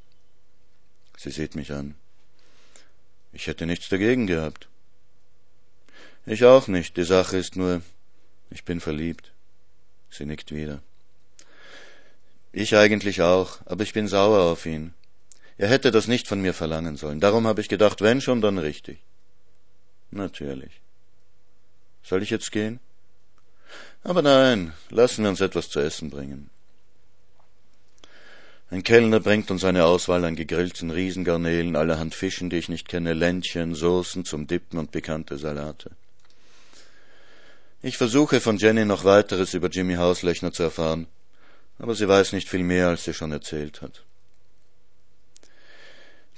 Sie 1.16 1.32
sieht 1.32 1.56
mich 1.56 1.72
an. 1.72 1.96
Ich 3.32 3.46
hätte 3.46 3.66
nichts 3.66 3.88
dagegen 3.88 4.26
gehabt. 4.26 4.68
Ich 6.26 6.44
auch 6.44 6.68
nicht. 6.68 6.96
Die 6.96 7.04
Sache 7.04 7.36
ist 7.36 7.56
nur, 7.56 7.82
ich 8.50 8.64
bin 8.64 8.80
verliebt. 8.80 9.32
Sie 10.10 10.26
nickt 10.26 10.52
wieder. 10.52 10.80
Ich 12.52 12.76
eigentlich 12.76 13.22
auch, 13.22 13.58
aber 13.66 13.82
ich 13.82 13.92
bin 13.92 14.08
sauer 14.08 14.40
auf 14.50 14.66
ihn. 14.66 14.94
Er 15.58 15.68
hätte 15.68 15.90
das 15.90 16.06
nicht 16.06 16.28
von 16.28 16.40
mir 16.40 16.54
verlangen 16.54 16.96
sollen. 16.96 17.20
Darum 17.20 17.46
habe 17.46 17.60
ich 17.60 17.68
gedacht, 17.68 18.00
wenn 18.00 18.20
schon, 18.20 18.40
dann 18.40 18.58
richtig. 18.58 18.98
Natürlich. 20.10 20.80
Soll 22.02 22.22
ich 22.22 22.30
jetzt 22.30 22.52
gehen? 22.52 22.80
Aber 24.02 24.22
nein, 24.22 24.72
lassen 24.88 25.24
wir 25.24 25.30
uns 25.30 25.40
etwas 25.40 25.68
zu 25.68 25.80
essen 25.80 26.10
bringen. 26.10 26.50
Ein 28.70 28.82
Kellner 28.82 29.20
bringt 29.20 29.50
uns 29.50 29.64
eine 29.64 29.86
Auswahl 29.86 30.24
an 30.26 30.36
gegrillten 30.36 30.90
Riesengarnelen, 30.90 31.74
allerhand 31.74 32.14
Fischen, 32.14 32.50
die 32.50 32.56
ich 32.56 32.68
nicht 32.68 32.86
kenne, 32.86 33.14
Ländchen, 33.14 33.74
Soßen 33.74 34.26
zum 34.26 34.46
Dippen 34.46 34.78
und 34.78 34.90
pikante 34.90 35.38
Salate. 35.38 35.90
Ich 37.80 37.96
versuche 37.96 38.40
von 38.40 38.58
Jenny 38.58 38.84
noch 38.84 39.04
weiteres 39.04 39.54
über 39.54 39.68
Jimmy 39.68 39.94
Hauslechner 39.94 40.52
zu 40.52 40.64
erfahren, 40.64 41.06
aber 41.78 41.94
sie 41.94 42.08
weiß 42.08 42.32
nicht 42.32 42.48
viel 42.48 42.62
mehr, 42.62 42.88
als 42.88 43.04
sie 43.04 43.14
schon 43.14 43.32
erzählt 43.32 43.80
hat. 43.80 44.04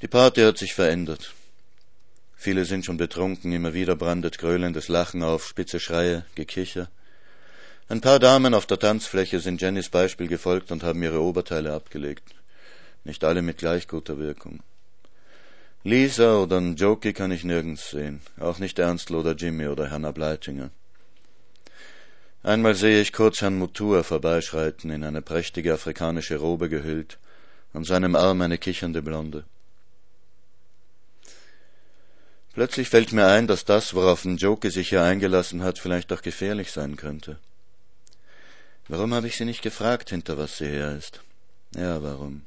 Die 0.03 0.09
Party 0.09 0.43
hat 0.43 0.59
sich 0.59 0.75
verändert. 0.75 1.35
Viele 2.37 2.65
sind 2.65 2.85
schon 2.85 2.97
betrunken, 2.97 3.53
immer 3.53 3.75
wieder 3.75 3.97
brandet 3.97 4.39
gröhlendes 4.39 4.89
Lachen 4.89 5.23
auf, 5.23 5.47
spitze 5.47 5.81
Schreie, 5.81 6.25
Gekicher. 6.37 6.89
Ein 7.91 8.01
paar 8.01 8.21
Damen 8.21 8.55
auf 8.55 8.67
der 8.67 8.79
Tanzfläche 8.79 9.41
sind 9.41 9.61
Jennys 9.61 9.89
Beispiel 9.89 10.29
gefolgt 10.29 10.71
und 10.71 10.85
haben 10.85 11.03
ihre 11.03 11.21
Oberteile 11.21 11.73
abgelegt. 11.73 12.23
Nicht 13.03 13.25
alle 13.25 13.43
mit 13.43 13.59
gleich 13.59 13.89
guter 13.89 14.17
Wirkung. 14.17 14.61
Lisa 15.83 16.37
oder 16.37 16.61
Njoki 16.61 17.13
kann 17.13 17.33
ich 17.33 17.43
nirgends 17.43 17.91
sehen, 17.91 18.21
auch 18.39 18.61
nicht 18.61 18.79
Ernstl 18.79 19.17
oder 19.17 19.33
Jimmy 19.33 19.67
oder 19.67 19.91
Hannah 19.91 20.13
Bleitinger. 20.13 20.71
Einmal 22.45 22.77
sehe 22.77 23.01
ich 23.01 23.13
kurz 23.13 23.41
Herrn 23.41 23.59
Mutua 23.59 24.05
vorbeischreiten, 24.05 24.93
in 24.93 25.03
eine 25.03 25.21
prächtige 25.21 25.75
afrikanische 25.75 26.37
Robe 26.37 26.69
gehüllt, 26.69 27.19
an 27.73 27.83
seinem 27.83 28.15
Arm 28.15 28.41
eine 28.41 28.59
kichernde 28.59 29.03
Blonde. 29.03 29.43
Plötzlich 32.55 32.89
fällt 32.89 33.13
mir 33.13 33.27
ein, 33.27 33.49
dass 33.49 33.65
das, 33.65 33.95
worauf 33.95 34.25
Njoki 34.25 34.71
sich 34.71 34.91
hier 34.91 35.03
eingelassen 35.03 35.65
hat, 35.65 35.81
vielleicht 35.81 36.13
auch 36.13 36.23
gefährlich 36.23 36.71
sein 36.71 36.95
könnte. 36.95 37.41
Warum 38.91 39.15
habe 39.15 39.29
ich 39.29 39.37
sie 39.37 39.45
nicht 39.45 39.63
gefragt, 39.63 40.11
hinter 40.11 40.37
was 40.37 40.59
sie 40.59 40.67
her 40.67 40.97
ist? 40.99 41.21
Ja, 41.77 42.03
warum? 42.03 42.43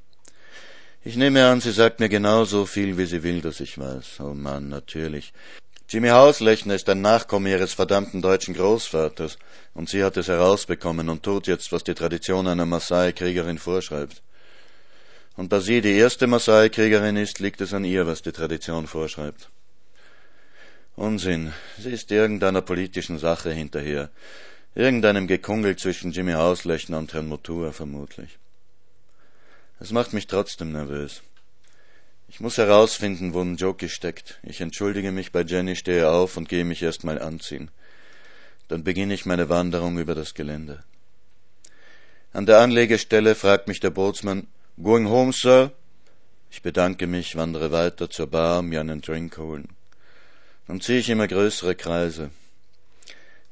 Ich 1.05 1.15
nehme 1.15 1.45
an, 1.45 1.61
sie 1.61 1.71
sagt 1.71 2.01
mir 2.01 2.09
genau 2.09 2.43
so 2.43 2.65
viel, 2.65 2.97
wie 2.97 3.05
sie 3.05 3.23
will, 3.23 3.39
dass 3.39 3.61
ich 3.61 3.77
weiß. 3.77 4.19
Oh 4.19 4.33
Mann, 4.33 4.67
natürlich. 4.67 5.31
Jimmy 5.87 6.09
Hauslechner 6.09 6.75
ist 6.75 6.89
ein 6.89 6.99
Nachkomme 6.99 7.49
ihres 7.49 7.71
verdammten 7.71 8.21
deutschen 8.21 8.53
Großvaters, 8.55 9.37
und 9.73 9.87
sie 9.87 10.03
hat 10.03 10.17
es 10.17 10.27
herausbekommen 10.27 11.07
und 11.07 11.23
tut 11.23 11.47
jetzt, 11.47 11.71
was 11.71 11.85
die 11.85 11.93
Tradition 11.93 12.45
einer 12.45 12.65
Maasai-Kriegerin 12.65 13.57
vorschreibt. 13.57 14.21
Und 15.37 15.53
da 15.53 15.61
sie 15.61 15.79
die 15.79 15.97
erste 15.97 16.27
Maasai-Kriegerin 16.27 17.15
ist, 17.15 17.39
liegt 17.39 17.61
es 17.61 17.73
an 17.73 17.85
ihr, 17.85 18.05
was 18.05 18.21
die 18.21 18.33
Tradition 18.33 18.87
vorschreibt. 18.87 19.49
Unsinn. 20.97 21.53
Sie 21.79 21.91
ist 21.91 22.11
irgendeiner 22.11 22.61
politischen 22.61 23.17
Sache 23.17 23.53
hinterher. 23.53 24.09
Irgendeinem 24.75 25.27
Gekungel 25.27 25.75
zwischen 25.75 26.11
Jimmy 26.11 26.31
Hauslechner 26.31 26.97
und 26.97 27.13
Herrn 27.13 27.27
Motua 27.27 27.71
vermutlich. 27.71 28.39
Es 29.79 29.91
macht 29.91 30.13
mich 30.13 30.25
trotzdem 30.25 30.71
nervös. 30.71 31.21
Ich 32.27 32.39
muss 32.39 32.57
herausfinden, 32.57 33.35
wo 33.35 33.43
Njoki 33.43 33.87
steckt. 33.87 34.39
Ich 34.41 34.61
entschuldige 34.61 35.11
mich 35.11 35.31
bei 35.31 35.41
Jenny, 35.41 35.75
stehe 35.75 36.09
auf 36.09 36.37
und 36.37 36.49
gehe 36.49 36.65
mich 36.65 36.81
erstmal 36.81 37.21
anziehen. 37.21 37.69
Dann 38.67 38.83
beginne 38.83 39.13
ich 39.13 39.27
meine 39.27 39.47
Wanderung 39.47 39.99
über 39.99 40.15
das 40.15 40.33
Gelände. 40.33 40.83
An 42.31 42.47
der 42.47 42.57
Anlegestelle 42.57 43.35
fragt 43.35 43.67
mich 43.67 43.79
der 43.79 43.91
Bootsmann, 43.91 44.47
Going 44.81 45.07
home, 45.07 45.33
Sir? 45.33 45.71
Ich 46.49 46.63
bedanke 46.63 47.05
mich, 47.05 47.35
wandere 47.35 47.71
weiter 47.71 48.09
zur 48.09 48.25
Bar, 48.25 48.63
mir 48.63 48.79
einen 48.79 49.01
Drink 49.01 49.37
holen. 49.37 49.67
Dann 50.65 50.81
ziehe 50.81 50.97
ich 50.97 51.09
immer 51.09 51.27
größere 51.27 51.75
Kreise. 51.75 52.31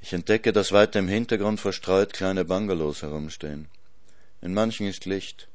Ich 0.01 0.13
entdecke, 0.13 0.51
dass 0.51 0.71
weiter 0.71 0.99
im 0.99 1.07
Hintergrund 1.07 1.59
verstreut 1.59 2.13
kleine 2.13 2.43
Bungalows 2.43 3.03
herumstehen. 3.03 3.67
In 4.41 4.53
manchen 4.53 4.87
ist 4.87 5.05
Licht. 5.05 5.47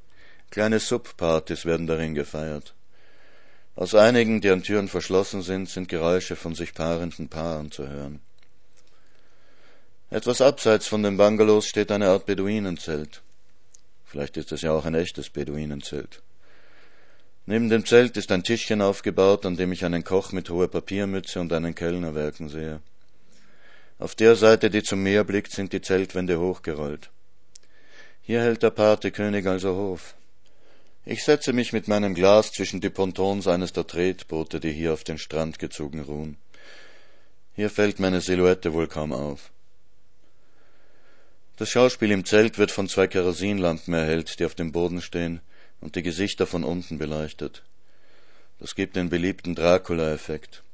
Kleine 0.50 0.78
Subpartys 0.78 1.64
werden 1.64 1.86
darin 1.88 2.14
gefeiert. 2.14 2.74
Aus 3.74 3.94
einigen, 3.94 4.40
deren 4.40 4.62
Türen 4.62 4.88
verschlossen 4.88 5.42
sind, 5.42 5.68
sind 5.68 5.88
Geräusche 5.88 6.36
von 6.36 6.54
sich 6.54 6.72
paarenden 6.72 7.28
Paaren 7.28 7.70
zu 7.70 7.88
hören. 7.88 8.20
Etwas 10.08 10.40
abseits 10.40 10.86
von 10.86 11.02
den 11.02 11.16
Bungalows 11.16 11.66
steht 11.66 11.90
eine 11.90 12.08
Art 12.08 12.26
Beduinenzelt. 12.26 13.22
Vielleicht 14.04 14.36
ist 14.36 14.52
es 14.52 14.62
ja 14.62 14.70
auch 14.70 14.84
ein 14.84 14.94
echtes 14.94 15.28
Beduinenzelt. 15.28 16.22
Neben 17.44 17.68
dem 17.68 17.84
Zelt 17.84 18.16
ist 18.16 18.30
ein 18.30 18.44
Tischchen 18.44 18.80
aufgebaut, 18.80 19.44
an 19.44 19.56
dem 19.56 19.72
ich 19.72 19.84
einen 19.84 20.04
Koch 20.04 20.32
mit 20.32 20.48
hoher 20.48 20.68
Papiermütze 20.68 21.40
und 21.40 21.52
einen 21.52 21.74
Kellner 21.74 22.14
werken 22.14 22.48
sehe. 22.48 22.80
Auf 23.98 24.14
der 24.14 24.36
Seite, 24.36 24.68
die 24.68 24.82
zum 24.82 25.02
Meer 25.02 25.24
blickt, 25.24 25.52
sind 25.52 25.72
die 25.72 25.80
Zeltwände 25.80 26.38
hochgerollt. 26.38 27.10
Hier 28.20 28.42
hält 28.42 28.62
der 28.62 28.70
Pate 28.70 29.10
König 29.10 29.46
also 29.46 29.74
Hof. 29.74 30.14
Ich 31.06 31.24
setze 31.24 31.52
mich 31.52 31.72
mit 31.72 31.88
meinem 31.88 32.14
Glas 32.14 32.52
zwischen 32.52 32.80
die 32.80 32.90
Pontons 32.90 33.46
eines 33.46 33.72
der 33.72 33.86
Tretboote, 33.86 34.60
die 34.60 34.72
hier 34.72 34.92
auf 34.92 35.04
den 35.04 35.18
Strand 35.18 35.58
gezogen 35.58 36.00
ruhen. 36.00 36.36
Hier 37.54 37.70
fällt 37.70 38.00
meine 38.00 38.20
Silhouette 38.20 38.74
wohl 38.74 38.86
kaum 38.86 39.12
auf. 39.12 39.50
Das 41.56 41.70
Schauspiel 41.70 42.10
im 42.10 42.26
Zelt 42.26 42.58
wird 42.58 42.70
von 42.70 42.88
zwei 42.88 43.06
Kerosinlampen 43.06 43.94
erhellt, 43.94 44.38
die 44.38 44.44
auf 44.44 44.54
dem 44.54 44.72
Boden 44.72 45.00
stehen 45.00 45.40
und 45.80 45.96
die 45.96 46.02
Gesichter 46.02 46.46
von 46.46 46.64
unten 46.64 46.98
beleuchtet. 46.98 47.62
Das 48.58 48.74
gibt 48.74 48.96
den 48.96 49.08
beliebten 49.08 49.54
Dracula-Effekt. 49.54 50.64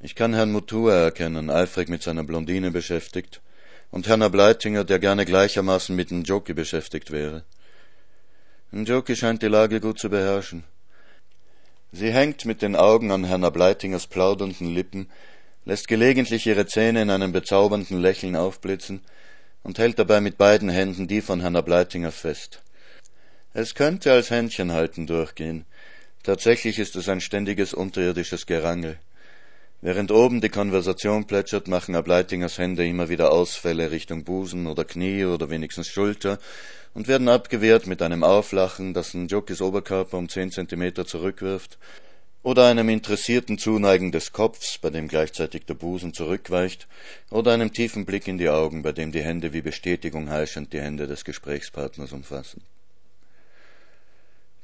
Ich 0.00 0.14
kann 0.14 0.32
Herrn 0.32 0.52
Mutua 0.52 0.94
erkennen, 0.94 1.50
eifrig 1.50 1.88
mit 1.88 2.04
seiner 2.04 2.22
Blondine 2.22 2.70
beschäftigt, 2.70 3.40
und 3.90 4.06
Herrn 4.06 4.22
Ableitinger, 4.22 4.84
der 4.84 5.00
gerne 5.00 5.24
gleichermaßen 5.24 5.96
mit 5.96 6.12
Njoki 6.12 6.54
beschäftigt 6.54 7.10
wäre. 7.10 7.42
Njoki 8.70 9.16
scheint 9.16 9.42
die 9.42 9.48
Lage 9.48 9.80
gut 9.80 9.98
zu 9.98 10.08
beherrschen. 10.08 10.62
Sie 11.90 12.12
hängt 12.12 12.44
mit 12.44 12.62
den 12.62 12.76
Augen 12.76 13.10
an 13.10 13.24
Herrn 13.24 13.42
Ableitingers 13.42 14.06
plaudernden 14.06 14.72
Lippen, 14.72 15.10
lässt 15.64 15.88
gelegentlich 15.88 16.46
ihre 16.46 16.66
Zähne 16.66 17.02
in 17.02 17.10
einem 17.10 17.32
bezaubernden 17.32 18.00
Lächeln 18.00 18.36
aufblitzen 18.36 19.00
und 19.64 19.78
hält 19.78 19.98
dabei 19.98 20.20
mit 20.20 20.38
beiden 20.38 20.68
Händen 20.68 21.08
die 21.08 21.22
von 21.22 21.40
Herrn 21.40 21.56
Ableitinger 21.56 22.12
fest. 22.12 22.62
Es 23.52 23.74
könnte 23.74 24.12
als 24.12 24.30
Händchenhalten 24.30 25.08
durchgehen. 25.08 25.64
Tatsächlich 26.22 26.78
ist 26.78 26.94
es 26.94 27.08
ein 27.08 27.20
ständiges 27.20 27.74
unterirdisches 27.74 28.46
Gerangel. 28.46 29.00
Während 29.80 30.10
oben 30.10 30.40
die 30.40 30.48
Konversation 30.48 31.26
plätschert, 31.28 31.68
machen 31.68 31.94
Ableitingers 31.94 32.58
Hände 32.58 32.84
immer 32.84 33.08
wieder 33.08 33.30
Ausfälle 33.30 33.92
Richtung 33.92 34.24
Busen 34.24 34.66
oder 34.66 34.84
Knie 34.84 35.24
oder 35.24 35.50
wenigstens 35.50 35.86
Schulter 35.86 36.40
und 36.94 37.06
werden 37.06 37.28
abgewehrt 37.28 37.86
mit 37.86 38.02
einem 38.02 38.24
Auflachen, 38.24 38.92
das 38.92 39.14
Njokis 39.14 39.62
Oberkörper 39.62 40.18
um 40.18 40.28
zehn 40.28 40.50
Zentimeter 40.50 41.06
zurückwirft, 41.06 41.78
oder 42.42 42.66
einem 42.66 42.88
interessierten 42.88 43.56
Zuneigen 43.56 44.10
des 44.10 44.32
Kopfs, 44.32 44.78
bei 44.78 44.90
dem 44.90 45.06
gleichzeitig 45.06 45.64
der 45.66 45.74
Busen 45.74 46.12
zurückweicht, 46.12 46.88
oder 47.30 47.52
einem 47.52 47.72
tiefen 47.72 48.04
Blick 48.04 48.26
in 48.26 48.38
die 48.38 48.48
Augen, 48.48 48.82
bei 48.82 48.90
dem 48.90 49.12
die 49.12 49.22
Hände 49.22 49.52
wie 49.52 49.62
Bestätigung 49.62 50.28
heischend 50.28 50.72
die 50.72 50.80
Hände 50.80 51.06
des 51.06 51.24
Gesprächspartners 51.24 52.12
umfassen. 52.12 52.62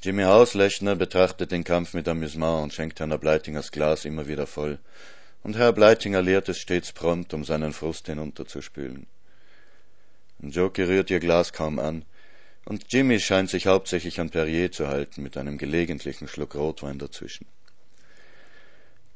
Jimmy 0.05 0.25
Hauslechner 0.25 0.97
betrachtet 0.97 1.51
den 1.51 1.65
Kampf 1.65 1.95
mit 1.95 2.07
Amüsement 2.09 2.65
und 2.65 2.75
schenkt 2.75 3.01
Herrn 3.01 3.19
Bleitingers 3.19 3.73
Glas 3.73 4.05
immer 4.05 4.29
wieder 4.29 4.47
voll, 4.47 4.79
und 5.43 5.57
Herr 5.57 5.73
Bleitinger 5.73 6.21
leert 6.21 6.47
es 6.51 6.59
stets 6.59 6.93
prompt, 6.93 7.33
um 7.33 7.43
seinen 7.43 7.73
Frust 7.73 8.09
hinunterzuspülen. 8.09 9.07
Joki 10.41 10.83
rührt 10.83 11.11
ihr 11.11 11.21
Glas 11.21 11.55
kaum 11.55 11.79
an, 11.79 12.05
und 12.67 12.85
Jimmy 12.91 13.19
scheint 13.19 13.49
sich 13.49 13.67
hauptsächlich 13.67 14.21
an 14.21 14.29
Perrier 14.29 14.71
zu 14.71 14.89
halten, 14.89 15.23
mit 15.23 15.39
einem 15.39 15.57
gelegentlichen 15.57 16.29
Schluck 16.29 16.55
Rotwein 16.55 16.99
dazwischen. 16.99 17.47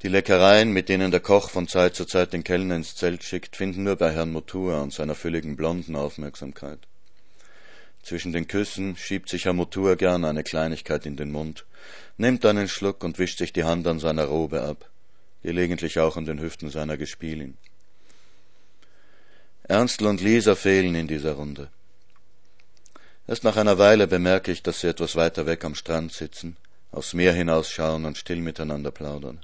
Die 0.01 0.09
Leckereien, 0.09 0.73
mit 0.73 0.89
denen 0.89 1.11
der 1.11 1.21
Koch 1.21 1.51
von 1.51 1.69
Zeit 1.69 1.97
zu 1.97 2.07
Zeit 2.07 2.33
den 2.33 2.45
Kellner 2.45 2.77
ins 2.77 2.97
Zelt 2.97 3.25
schickt, 3.25 3.57
finden 3.57 3.85
nur 3.85 3.97
bei 3.97 4.11
Herrn 4.11 4.33
Motua 4.33 4.81
und 4.81 4.95
seiner 4.95 5.15
fülligen 5.15 5.55
blonden 5.55 5.97
Aufmerksamkeit. 5.97 6.88
Zwischen 8.03 8.33
den 8.33 8.49
Küssen 8.49 8.97
schiebt 8.97 9.29
sich 9.29 9.47
Motua 9.47 9.95
gern 9.95 10.25
eine 10.25 10.43
Kleinigkeit 10.43 11.05
in 11.05 11.17
den 11.17 11.31
Mund, 11.31 11.67
nimmt 12.17 12.45
einen 12.47 12.69
Schluck 12.69 13.05
und 13.05 13.19
wischt 13.19 13.39
sich 13.39 13.53
die 13.53 13.65
Hand 13.65 13.87
an 13.87 13.99
seiner 13.99 14.25
Robe 14.25 14.63
ab, 14.63 14.89
gelegentlich 15.43 15.99
auch 15.99 16.17
an 16.17 16.25
den 16.25 16.41
Hüften 16.41 16.71
seiner 16.71 16.97
Gespielin. 16.97 17.57
Ernstl 19.65 20.07
und 20.07 20.23
Lisa 20.23 20.55
fehlen 20.55 20.95
in 20.95 21.07
dieser 21.07 21.35
Runde. 21.35 21.69
Erst 23.27 23.45
nach 23.45 23.57
einer 23.57 23.77
Weile 23.77 24.07
bemerke 24.07 24.51
ich, 24.51 24.63
dass 24.63 24.81
sie 24.81 24.89
etwas 24.89 25.15
weiter 25.15 25.45
weg 25.45 25.63
am 25.67 25.75
Strand 25.75 26.13
sitzen, 26.13 26.57
aufs 26.91 27.13
Meer 27.13 27.35
hinausschauen 27.35 28.07
und 28.07 28.17
still 28.17 28.41
miteinander 28.41 28.91
plaudern. 28.91 29.41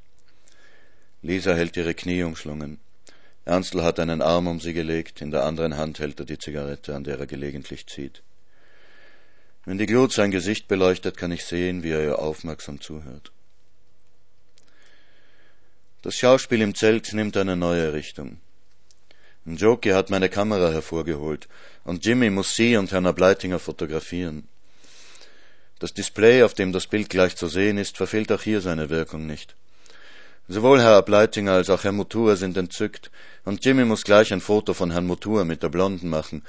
Lisa 1.20 1.54
hält 1.54 1.76
ihre 1.76 1.94
Knie 1.94 2.22
umschlungen. 2.22 2.80
Ernstl 3.44 3.82
hat 3.82 4.00
einen 4.00 4.22
Arm 4.22 4.46
um 4.46 4.58
sie 4.60 4.72
gelegt, 4.72 5.20
in 5.20 5.30
der 5.30 5.44
anderen 5.44 5.76
Hand 5.76 5.98
hält 5.98 6.18
er 6.18 6.24
die 6.24 6.38
Zigarette, 6.38 6.94
an 6.94 7.04
der 7.04 7.18
er 7.18 7.26
gelegentlich 7.26 7.86
zieht. 7.86 8.22
Wenn 9.66 9.79
die 9.79 9.87
Glut 9.87 10.12
sein 10.12 10.31
Gesicht 10.31 10.68
beleuchtet, 10.68 11.16
kann 11.16 11.33
ich 11.33 11.44
sehen, 11.44 11.83
wie 11.83 11.90
er 11.90 12.05
ihr 12.05 12.18
aufmerksam 12.18 12.81
zuhört. 12.81 13.33
Das 16.03 16.14
Schauspiel 16.16 16.61
im 16.61 16.74
Zelt 16.74 17.14
nimmt 17.14 17.37
eine 17.37 17.57
neue 17.57 17.94
Richtung. 17.94 18.38
Njoki 19.46 19.90
hat 19.90 20.11
meine 20.11 20.29
Kamera 20.29 20.70
hervorgeholt 20.70 21.48
und 21.85 22.05
Jimmy 22.05 22.31
muss 22.31 22.55
sie 22.55 22.77
und 22.77 22.92
Herrn 22.92 23.07
Ableitinger 23.07 23.59
fotografieren. 23.59 24.48
Das 25.79 25.92
Display, 25.92 26.42
auf 26.42 26.55
dem 26.55 26.72
das 26.72 26.87
Bild 26.87 27.09
gleich 27.09 27.37
zu 27.37 27.48
sehen 27.48 27.79
ist, 27.79 27.96
verfehlt 27.96 28.33
auch 28.33 28.42
hier 28.42 28.61
seine 28.61 28.90
Wirkung 28.90 29.27
nicht. 29.27 29.55
Sowohl 30.46 30.81
Herr 30.81 30.96
Ableitinger 30.96 31.53
als 31.53 31.70
auch 31.70 31.85
Herr 31.85 31.92
Mutur 31.92 32.37
sind 32.37 32.57
entzückt, 32.57 33.11
und 33.44 33.64
Jimmy 33.64 33.85
muss 33.85 34.05
gleich 34.05 34.33
ein 34.33 34.40
Foto 34.40 34.74
von 34.74 34.90
Herrn 34.90 35.07
Mutur 35.07 35.44
mit 35.44 35.62
der 35.62 35.70
Blonden 35.70 36.09
machen. 36.09 36.42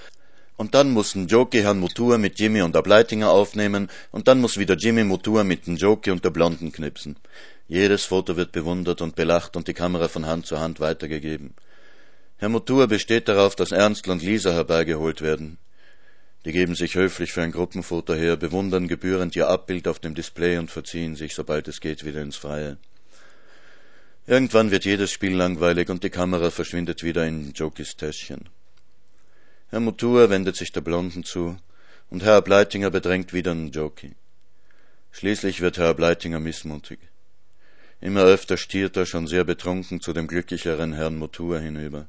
Und 0.57 0.73
dann 0.73 0.91
muss 0.91 1.15
Njoki 1.15 1.61
Herrn 1.61 1.79
Mutur 1.79 2.17
mit 2.17 2.39
Jimmy 2.39 2.61
und 2.61 2.75
Ableitinger 2.75 3.29
aufnehmen, 3.29 3.89
und 4.11 4.27
dann 4.27 4.39
muss 4.39 4.57
wieder 4.57 4.75
Jimmy 4.75 5.03
Mutur 5.03 5.43
mit 5.43 5.67
Njoki 5.67 6.11
und 6.11 6.23
der 6.23 6.29
Blonden 6.29 6.71
knipsen. 6.71 7.17
Jedes 7.67 8.05
Foto 8.05 8.37
wird 8.37 8.51
bewundert 8.51 9.01
und 9.01 9.15
belacht 9.15 9.57
und 9.57 9.67
die 9.67 9.73
Kamera 9.73 10.07
von 10.07 10.25
Hand 10.25 10.45
zu 10.45 10.59
Hand 10.59 10.79
weitergegeben. 10.79 11.55
Herr 12.37 12.49
Motur 12.49 12.87
besteht 12.87 13.27
darauf, 13.27 13.55
dass 13.55 13.71
Ernstl 13.71 14.11
und 14.11 14.21
Lisa 14.21 14.51
herbeigeholt 14.51 15.21
werden. 15.21 15.57
Die 16.45 16.51
geben 16.51 16.75
sich 16.75 16.93
höflich 16.93 17.31
für 17.31 17.41
ein 17.41 17.51
Gruppenfoto 17.51 18.13
her, 18.13 18.35
bewundern 18.35 18.87
gebührend 18.87 19.35
ihr 19.35 19.49
Abbild 19.49 19.87
auf 19.87 19.99
dem 19.99 20.13
Display 20.13 20.57
und 20.57 20.69
verziehen 20.69 21.15
sich, 21.15 21.33
sobald 21.33 21.67
es 21.67 21.81
geht, 21.81 22.05
wieder 22.05 22.21
ins 22.21 22.35
Freie. 22.35 22.77
Irgendwann 24.27 24.69
wird 24.69 24.85
jedes 24.85 25.11
Spiel 25.11 25.35
langweilig 25.35 25.89
und 25.89 26.03
die 26.03 26.09
Kamera 26.09 26.51
verschwindet 26.51 27.03
wieder 27.03 27.25
in 27.25 27.51
Jokis 27.53 27.95
Täschchen. 27.95 28.49
Herr 29.75 29.81
Mutua 29.81 30.29
wendet 30.29 30.55
sich 30.55 30.71
der 30.71 30.79
Blonden 30.79 31.25
zu 31.25 31.57
und 32.09 32.23
Herr 32.23 32.41
Bleitinger 32.41 32.91
bedrängt 32.91 33.33
wieder 33.33 33.51
einen 33.51 33.71
Joki. 33.71 34.15
Schließlich 35.11 35.59
wird 35.59 35.77
Herr 35.77 35.93
Bleitinger 35.93 36.39
missmutig. 36.39 36.97
Immer 37.99 38.21
öfter 38.21 38.55
stiert 38.55 38.95
er 38.95 39.05
schon 39.05 39.27
sehr 39.27 39.43
betrunken 39.43 39.99
zu 39.99 40.13
dem 40.13 40.27
glücklicheren 40.27 40.93
Herrn 40.93 41.17
Mutua 41.17 41.57
hinüber. 41.57 42.05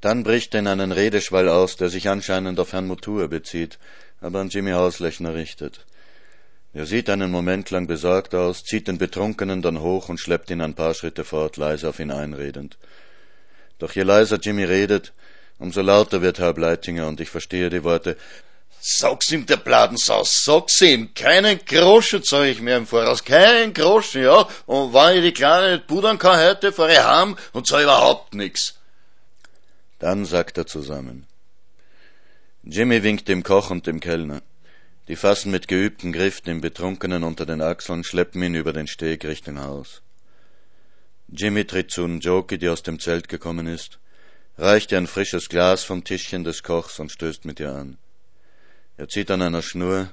Dann 0.00 0.22
bricht 0.22 0.54
er 0.54 0.60
in 0.60 0.68
einen 0.68 0.92
Redeschwall 0.92 1.48
aus, 1.48 1.74
der 1.74 1.88
sich 1.88 2.08
anscheinend 2.08 2.60
auf 2.60 2.72
Herrn 2.72 2.86
Mutua 2.86 3.26
bezieht, 3.26 3.80
aber 4.20 4.38
an 4.38 4.48
Jimmy 4.48 4.70
Hauslechner 4.70 5.34
richtet. 5.34 5.84
Er 6.74 6.86
sieht 6.86 7.10
einen 7.10 7.32
Moment 7.32 7.72
lang 7.72 7.88
besorgt 7.88 8.36
aus, 8.36 8.62
zieht 8.62 8.86
den 8.86 8.98
Betrunkenen 8.98 9.62
dann 9.62 9.80
hoch 9.80 10.08
und 10.08 10.20
schleppt 10.20 10.48
ihn 10.52 10.60
ein 10.60 10.74
paar 10.74 10.94
Schritte 10.94 11.24
fort, 11.24 11.56
leise 11.56 11.88
auf 11.88 11.98
ihn 11.98 12.12
einredend. 12.12 12.78
Doch 13.80 13.90
je 13.96 14.04
leiser 14.04 14.38
Jimmy 14.38 14.62
redet, 14.62 15.12
umso 15.62 15.80
lauter 15.80 16.20
wird 16.20 16.40
Herr 16.40 16.52
Bleitinger, 16.52 17.06
und 17.06 17.20
ich 17.20 17.30
verstehe 17.30 17.70
die 17.70 17.84
Worte 17.84 18.16
Sag's 18.84 19.30
ihm, 19.30 19.46
der 19.46 19.58
Bladensaus, 19.58 20.44
sag's 20.44 20.80
ihm, 20.80 21.14
keinen 21.14 21.60
Groschen 21.64 22.24
zahl 22.24 22.46
ich 22.46 22.60
mehr 22.60 22.78
im 22.78 22.86
Voraus, 22.88 23.22
keinen 23.22 23.72
Groschen, 23.72 24.24
ja, 24.24 24.48
und 24.66 24.92
wenn 24.92 25.18
ich 25.18 25.22
die 25.22 25.32
Kleine 25.32 25.76
nicht 25.76 25.86
pudern 25.86 26.18
kann 26.18 26.44
heute, 26.44 26.72
fahr 26.72 26.90
ich 26.90 26.98
heim 26.98 27.36
und 27.52 27.68
zahl 27.68 27.84
überhaupt 27.84 28.34
nix. 28.34 28.74
Dann 30.00 30.24
sagt 30.24 30.58
er 30.58 30.66
zusammen. 30.66 31.28
Jimmy 32.64 33.04
winkt 33.04 33.28
dem 33.28 33.44
Koch 33.44 33.70
und 33.70 33.86
dem 33.86 34.00
Kellner. 34.00 34.42
Die 35.06 35.14
fassen 35.14 35.52
mit 35.52 35.68
geübtem 35.68 36.12
Griff 36.12 36.40
den 36.40 36.60
Betrunkenen 36.60 37.22
unter 37.22 37.46
den 37.46 37.62
Achseln, 37.62 38.02
schleppen 38.02 38.42
ihn 38.42 38.56
über 38.56 38.72
den 38.72 38.88
Steg 38.88 39.24
Richtung 39.24 39.60
Haus. 39.60 40.02
Jimmy 41.28 41.64
tritt 41.64 41.92
zu 41.92 42.08
Njoki, 42.08 42.58
die 42.58 42.68
aus 42.68 42.82
dem 42.82 42.98
Zelt 42.98 43.28
gekommen 43.28 43.68
ist, 43.68 44.00
reicht 44.58 44.92
ihr 44.92 44.98
ein 44.98 45.06
frisches 45.06 45.48
Glas 45.48 45.84
vom 45.84 46.04
Tischchen 46.04 46.44
des 46.44 46.62
Kochs 46.62 46.98
und 46.98 47.10
stößt 47.10 47.44
mit 47.44 47.60
ihr 47.60 47.72
an. 47.72 47.98
Er 48.96 49.08
zieht 49.08 49.30
an 49.30 49.42
einer 49.42 49.62
Schnur 49.62 50.10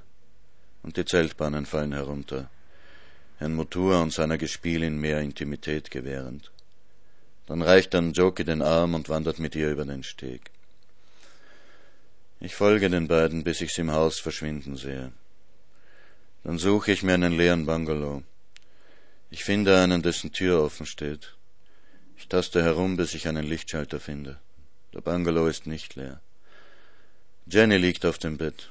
und 0.84 0.98
die 0.98 1.06
Zeltbahnen 1.06 1.66
fallen 1.66 1.92
herunter, 1.92 2.50
Herrn 3.38 3.54
Motur 3.54 4.02
und 4.02 4.14
seiner 4.14 4.38
Gespielin 4.38 4.98
mehr 4.98 5.20
Intimität 5.22 5.92
gewährend. 5.92 6.52
Dann 7.48 7.62
reicht 7.62 7.94
dann 7.94 8.14
Joki 8.14 8.44
den 8.44 8.62
Arm 8.62 8.94
und 8.94 9.10
wandert 9.10 9.40
mit 9.40 9.56
ihr 9.56 9.72
über 9.72 9.86
den 9.86 10.04
Steg. 10.04 10.52
Ich 12.40 12.56
folge 12.56 12.90
den 12.90 13.08
beiden, 13.08 13.44
bis 13.44 13.60
ich 13.60 13.74
sie 13.74 13.82
im 13.82 13.92
Haus 13.92 14.20
verschwinden 14.20 14.78
sehe. 14.78 15.12
Dann 16.44 16.58
suche 16.58 16.92
ich 16.92 17.04
mir 17.04 17.16
einen 17.16 17.34
leeren 17.34 17.66
Bungalow. 17.66 18.24
Ich 19.30 19.44
finde 19.44 19.78
einen, 19.78 20.02
dessen 20.02 20.32
Tür 20.32 20.64
offen 20.64 20.86
steht. 20.86 21.36
Ich 22.20 22.28
taste 22.28 22.62
herum, 22.62 22.98
bis 22.98 23.14
ich 23.14 23.30
einen 23.30 23.46
Lichtschalter 23.46 24.00
finde. 24.02 24.38
Der 24.94 25.00
Bungalow 25.00 25.48
ist 25.48 25.66
nicht 25.66 25.96
leer. 25.96 26.20
Jenny 27.48 27.78
liegt 27.78 28.06
auf 28.06 28.18
dem 28.18 28.38
Bett. 28.38 28.70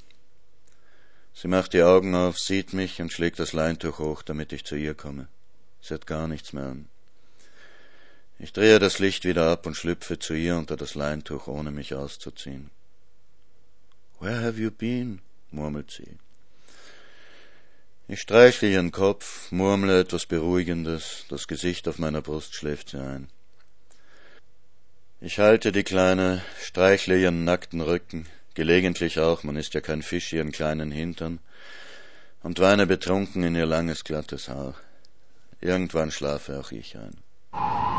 Sie 1.32 1.48
macht 1.48 1.72
die 1.72 1.82
Augen 1.82 2.14
auf, 2.14 2.38
sieht 2.38 2.74
mich 2.74 3.00
und 3.00 3.11
schlägt 3.11 3.38
das 3.38 3.54
Leintuch 3.54 3.98
hoch, 4.00 4.22
damit 4.22 4.52
ich 4.52 4.64
zu 4.64 4.76
ihr 4.76 4.94
komme. 4.94 5.28
Sie 5.80 5.94
hat 5.94 6.06
gar 6.06 6.28
nichts 6.28 6.52
mehr 6.52 6.66
an. 6.66 6.88
Ich 8.38 8.52
drehe 8.52 8.78
das 8.78 8.98
Licht 8.98 9.24
wieder 9.24 9.50
ab 9.50 9.64
und 9.66 9.76
schlüpfe 9.76 10.18
zu 10.18 10.34
ihr 10.34 10.56
unter 10.56 10.76
das 10.76 10.94
Leintuch, 10.94 11.48
ohne 11.48 11.70
mich 11.70 11.94
auszuziehen. 11.94 12.70
Where 14.20 14.42
have 14.42 14.61
you 14.61 14.70
been? 14.70 15.20
murmelt 15.50 15.90
sie. 15.90 16.18
Ich 18.08 18.20
streichle 18.20 18.70
ihren 18.70 18.92
Kopf, 18.92 19.50
murmle 19.50 20.00
etwas 20.00 20.26
Beruhigendes, 20.26 21.24
das 21.30 21.48
Gesicht 21.48 21.88
auf 21.88 21.98
meiner 21.98 22.20
Brust 22.20 22.54
schläft 22.54 22.90
sie 22.90 23.00
ein. 23.00 23.28
Ich 25.20 25.40
halte 25.40 25.72
die 25.72 25.83
Kleine, 25.83 26.42
streichle 26.62 27.18
ihren 27.18 27.42
nackten 27.42 27.81
Rücken, 27.81 28.26
gelegentlich 28.54 29.18
auch, 29.18 29.42
man 29.42 29.57
ist 29.57 29.74
ja 29.74 29.81
kein 29.81 30.02
Fisch, 30.02 30.33
ihren 30.33 30.52
kleinen 30.52 30.92
Hintern, 30.92 31.40
und 32.44 32.61
weine 32.61 32.87
betrunken 32.87 33.42
in 33.42 33.57
ihr 33.57 33.66
langes, 33.66 34.04
glattes 34.04 34.48
Haar. 34.48 34.76
Irgendwann 35.61 36.12
schlafe 36.12 36.61
auch 36.61 36.70
ich 36.70 36.96
ein. 36.96 37.97